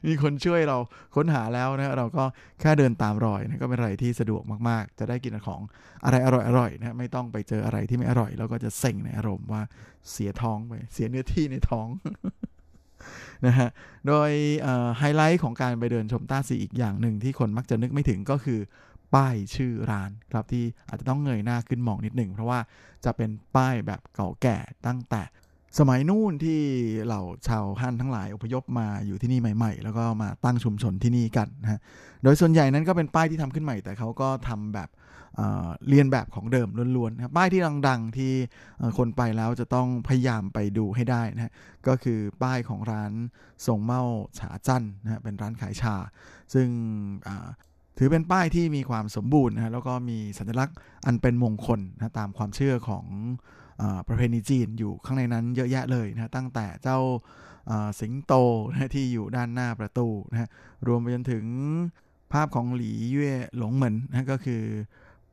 [0.07, 0.79] มีคนช่วยเรา
[1.17, 2.25] ค้นหาแล้วนะ เราก็
[2.61, 5.61] แค่เดินตามรอยนะก็เป็นอะไรที่สะดวกมากๆ จะได้กินของ
[6.05, 9.62] อะไรอร่อยๆนะไม่ต้องไปเจออะไรที่ไม่อร่อย แล้วก็จะเซ็งในอารมณ์ว่า
[10.11, 11.89] เสียท้องไปเสียเนื้อที่ในท้อง
[13.47, 13.69] นะฮะ
[14.07, 14.31] โดย
[14.99, 18.61] ไฮไลท์ของการไปเดินชมต้าซีอีกอย่างหนึ่งที่คนมักจะนึกไม่ถึงก็คือ
[19.15, 22.59] ป้ายชื่อร้านครับที่อาจจะต้องเงยหน้าขึ้นมองนิดหนึ่งเพราะว่า
[23.05, 25.23] จะเป็นป้ายแบบเก่าแก่ตั้งแต่
[25.79, 26.61] สมัยนู่นที่
[27.05, 31.81] เหล่าชาวฮั่นทั้งหลายอพยพมาอยู่ที่นี่ใหม่ ๆ แล้วก็มาตั้งชุมชนที่นี่กันนะฮะ
[32.23, 34.89] โดยส่วนใหญ่นั้นก็เป็นป้ายที่ทำขึ้นใหม่ แต่เขาก็ทำแบบ
[35.89, 38.33] เรียนแบบของเดิมล้วนๆนะป้ายที่ดังๆที่
[38.99, 41.53] คนไปแล้วจะต้องพยายามไปดูให้ได้นะ
[41.89, 43.13] ก็คือป้ายของร้าน
[43.67, 44.03] ทรงเมา
[44.39, 45.97] ฉาจั่นนะเป็นร้านขายชา
[46.55, 46.69] ซึ่ง
[47.99, 50.76] ถือเป็นป้ายที่มีความสมบูรณ์นะแล้วก็มีสัญลักษณ์
[51.07, 53.07] อันเป็นมงคลนะตามความเชื่อของ
[54.09, 56.99] ประเพณีจีนอยู่ข้างในนั้นเยอะแยะเลยนะตั้งแต่เจ้า
[58.01, 58.32] สิงโต
[58.70, 60.51] นะที่อยู่ด้านหน้าประตูนะ
[60.86, 61.45] รวมไปจนถึง
[62.32, 64.62] ภาพของหลีเย่หลงเหมินนะก็คือ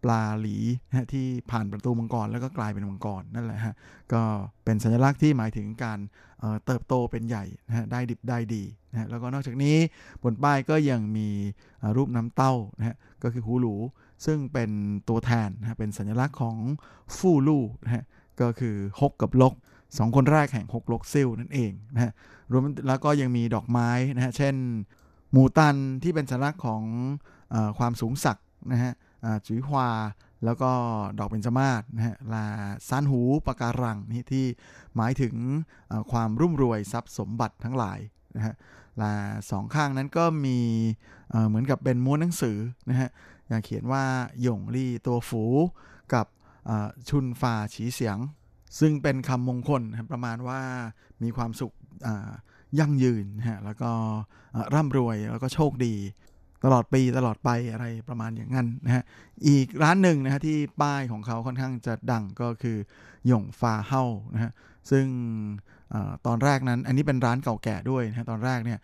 [0.04, 0.58] ปลาหลี
[0.90, 3.76] นะที่ผ่านประตูมังกรแล้วก็กลายเป็นมังกรนั่นแหละฮะ
[4.14, 4.22] ก็
[4.64, 6.00] เป็นสัญลักษณ์ที่หมายถึงการ
[6.66, 9.78] เติบโตเป็นใหญ่นะฮะได้ดิบได้ดี นะแล้วก็นอกจากนี้
[10.24, 11.30] บนป้ายก็ยังมี
[11.96, 13.76] รูปน้ำเต้านะฮะก็คือหูหลู
[14.26, 14.70] ซึ่งเป็น
[15.10, 16.58] ตัวแทนนะเป็นสัญลักษณ์ของ
[17.18, 18.04] ฟู่ลู่นะฮะ
[18.42, 19.54] ก็คือฮกกับลก
[19.98, 22.12] สองคนแรกแห่งฮกลกซิลนั่นเองนะฮะ
[22.52, 24.56] รวมแล้วก็ยังมีดอกไม้นะฮะเช่น
[25.32, 26.84] หมูตันที่เป็นสัญลักษณ์ของ
[27.54, 28.38] อความสูงสัก
[28.72, 28.92] นะฮะ
[29.46, 29.90] จุ๋ยฮวา
[30.46, 30.72] แล้วก็
[31.20, 32.46] ดอกเบญจมาศนะฮะลา
[32.88, 34.46] ซานหูปะการังนี่ที่
[34.96, 35.34] หมายถึง
[36.12, 38.00] ความรุ่มรวยทรัพย์สมบัติทั้งหลาย
[38.36, 38.54] นะฮะ
[39.02, 39.14] ลา
[39.52, 40.60] สองข้างนั้นก็มี
[41.48, 42.58] เหมือนกับเป็นม้วนหนังสือ
[42.90, 43.10] นะฮะ
[43.48, 44.04] อย่างเขียนว่า
[44.42, 45.44] หยงลี่ตัวฝู
[46.14, 46.26] กับ
[47.10, 48.18] ชุนฟาฉีเสียง
[48.80, 49.82] ซึ่งเป็นคำมงคล
[50.12, 50.62] ประมาณว่า
[51.24, 51.74] มีความสุข
[52.80, 53.92] ยั่งยืนฮะแล้วก็
[54.74, 55.96] ร่ำรวยแล้วก็โชคดี
[56.64, 59.04] ตลอดปีตลอดไปอะไรประมาณอย่างนั้นนะฮะ
[59.48, 62.78] อีกร้านหนึ่งนะฮะที่ป้ายของเขาค่อนข้างจะดังก็คือ
[63.28, 64.52] หยงฟาเฮานะฮะ
[64.92, 65.06] ซึ่ง
[66.28, 68.80] ตอนแรกนั้นอันนี้เป็นร้านเก่าแก่ด้วยนะตอนแรกเนี่ย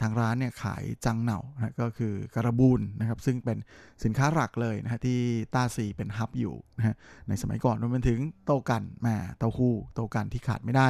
[0.00, 3.58] ทางร้านเนี่ยขายจังเหน่านะก็คือการบูนนะครับซึ่งเป็น
[4.04, 5.18] สินค้าหลักเลยนะฮะที่
[5.54, 6.96] ต้าซีเป็นฮับอยู่นะฮะ
[7.28, 10.88] ในสมัยก่อนรวมไปถึงโตกันแม่เต้าหู้โตกันที่ขาดไม่ได้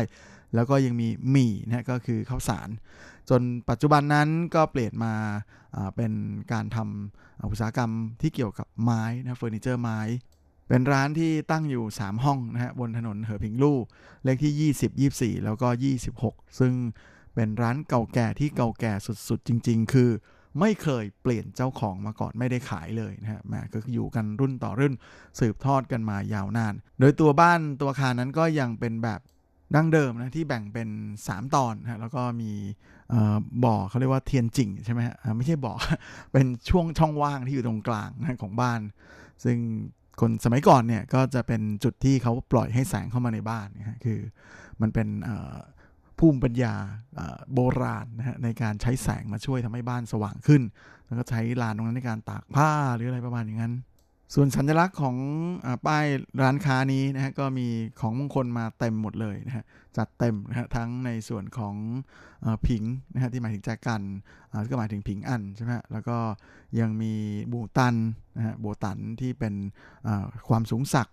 [0.55, 2.69] แล้วก็ยังมีหมี่นะก็คือข้าวสาร
[3.31, 5.15] จนปัจจุบันนั้นก็เปลี่ยนมา
[5.97, 6.13] เป็น
[6.53, 7.91] การทำอุตสาหกรรม
[8.21, 10.01] ที่เกี่ยวกับไม้นะเฟอร์นิเจอร์ไม้
[10.69, 13.79] เป็นร้านที่ตั้งอยู่ 3 ห้องนะฮะบนถนนเหอพิงลู่
[14.25, 15.69] เลขที่ 20 24 แล้วก็
[16.13, 16.73] 26 ซึ่ง
[17.35, 18.93] เป็นร้านเก่าแก่ที่เก่าแก่
[19.29, 20.11] สุดๆ จริง ๆ คือ
[20.61, 24.95] ไม่เคยเปลี่ยนเจ้าของมาก่อนไม่ได้ขายเลยนะฮะแม่ก็อยู่กันรุ่นต่อรุ่น
[25.39, 29.21] สืบทอดกันมายาวนาน โดยตัวบ้านตัวอาคารนั้นก็ยังเป็นแบบ
[29.75, 30.89] ดั้งเดิมนะที่แบ่งเป็น
[31.23, 32.53] 3 ตอนนะแล้วก็มี
[33.65, 35.73] บ่อเขาเรียกว่าเทียนจิ่งใช่ไหมฮะไม่ใช่บ่อ
[36.33, 38.81] เป็นช่วงช่องว่างที่อยู่ตรงกลางนะของบ้าน
[39.45, 39.59] ซึ่ง
[40.21, 44.19] คนสมัยก่อนเนี่ยก็จะเป็นจุดที่เขาปล่อยให้แสงเข้ามาในบ้านนะคือ
[44.81, 45.09] มันเป็น
[46.19, 46.75] ภูมิปัญญา
[47.55, 50.63] โบราณนะฮะในการใช้แสงมาช่วยทำให้บ้านสว่างขึ้น
[51.07, 53.75] แล้วก็ใช้ลานตรงนั้นในการตากผ้าหรืออะไรประมาณอย่างนั้น
[54.35, 55.17] ส่วนสัญลักษณ์ของ
[55.67, 56.07] อป้าย
[56.43, 57.67] ร้านค้านี้นะฮะก็มี
[58.01, 59.65] ของมงคลมาเต็มหมดเลยนะฮะ
[59.97, 61.75] จัดเต็มนะฮะทั้งในส่วนของ
[62.45, 62.83] อผิง
[63.15, 64.03] นะฮะที่หมายถึงแจกัน
[64.71, 66.19] ก็หมายถึงผิงอันใช่ไหมแล้วก็
[66.81, 67.13] ยังมี
[67.53, 67.95] บูตัน
[68.37, 69.55] นะฮะโบตันที่เป็น
[70.49, 71.09] ความสูงสัก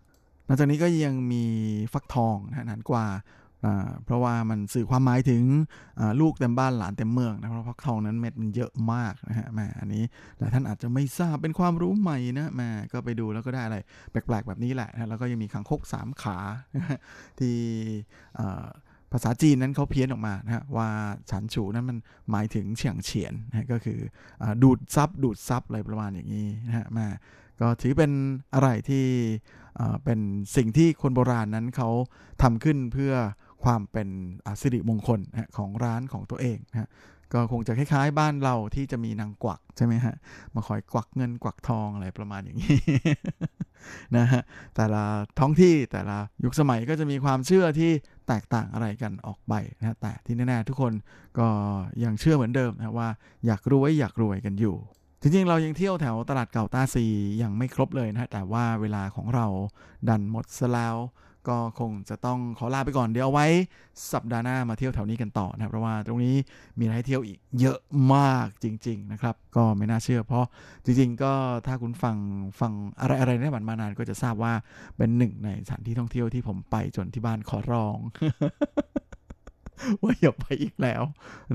[0.47, 1.45] นอกจากนี้ก็ยังมี
[1.93, 3.05] ฟักทองนะฮะนานกว่า
[4.05, 5.43] เพราะว่ามันสื่อความหมายถึง
[6.21, 10.03] ลูกเต็มบ้านหลานเต็มเมืองนะเพราะพักทองนั้นเม็ดมันเยอะมากนะฮะแมอันนี้
[10.37, 12.61] หลายท่านอาจจะไม่ทราบเป็นความรู้ใหม่นะแม
[12.93, 13.77] ก็ไปดูแล้วก็ได้อะไร
[14.11, 16.37] แปลกๆแบบนี้แหละนะแล้วก็ยังมีขังคกสามขา
[17.39, 17.55] ที่
[19.11, 20.89] ภาษาจีนนั้นเขาเพี้ยนออกมานะฮะว่า
[21.31, 21.97] ฉันฉูนั้นมัน
[22.31, 23.99] หมายถึงเฉียงเฉียนนะก็คือ
[24.41, 27.07] อดูดซับดูดซับอะไรประมาณอย่างนี้นะฮะแม่
[27.61, 28.11] ก็ถือเป็น
[28.53, 29.05] อะไรที่
[30.03, 30.19] เป็น
[30.55, 31.89] สิ่งที่คนโบราณนั้นเขา
[32.41, 33.13] ทำขึ้นเพื่อ
[33.63, 34.07] ความเป็น
[34.61, 35.19] สิริมงคล
[35.57, 36.89] ของร้านของตัวเองนะ
[37.33, 40.15] ก็คงจะคล้ายๆ บ้านเราที่จะมีนางกวักใช่ไหมฮะ
[40.55, 42.79] มาคอยกวักเงินกวักทองอะไรประมาณอย่างนี้
[44.17, 44.41] นะฮะ
[44.75, 45.03] แต่ละ
[45.39, 47.91] ท้องที่แต่ละยุคสมัยก็จะมีความเชื่อที่
[48.27, 50.93] แตกต่างอะไรกันออกไปนะแต่ที่แน่ๆทุกคน
[51.39, 51.47] ก็
[52.03, 53.09] ยังเชื่อเหมือนเดิมนะว่า
[53.45, 54.75] อยากรวยอยากรวยกันอยู่
[55.21, 57.05] จริงๆ เรายังเที่ยวแถวตลาดเก่าตาซี
[57.41, 59.47] ยังไม่ครบเลยนะแต่ว่าเวลาของเรา
[60.09, 60.95] ดันหมดซะแล้ว
[61.49, 63.47] ก็คงจะต้องขอลาไปก่อนเดี๋ยวเอาไว้
[64.13, 66.35] สัปดาห์หน้ามาเที่ยวแถวนี้กันต่อนะครับ เพราะว่าตรงนี้
[66.79, 67.79] มีอะไรให้เที่ยวอีกเยอะ
[68.13, 70.45] มากจริง ๆ นะครับ ก็ไม่น่าเชื่อ เพราะ
[70.85, 71.33] จริง ๆ ก็
[71.67, 72.17] ถ้าคุณฟัง
[72.59, 74.53] ฟังอะไรอะไรในบันมานานก็จะทราบว่า
[74.97, 77.97] เป็นหนึ่งในสถานที่ท่องเที่ยวที่ผมไปจนที่บ้านขอร้อง
[80.03, 81.03] ว่าอย่าไปอีกแล้ว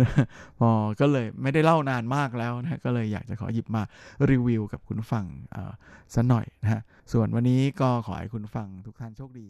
[0.01, 0.11] นะ
[0.59, 0.71] พอ
[1.01, 3.83] ก็เลยไม่ได้เล่านานมากแล้วนะก็เลยอยากจะขอหยิบมา
[4.31, 5.25] รีวิวกับคุณฟัง
[6.15, 6.81] สักหน่อยนะฮะ
[7.13, 9.47] ส่วนวันนี้ก็ขอให้คุณฟังทุกท่านโชคดี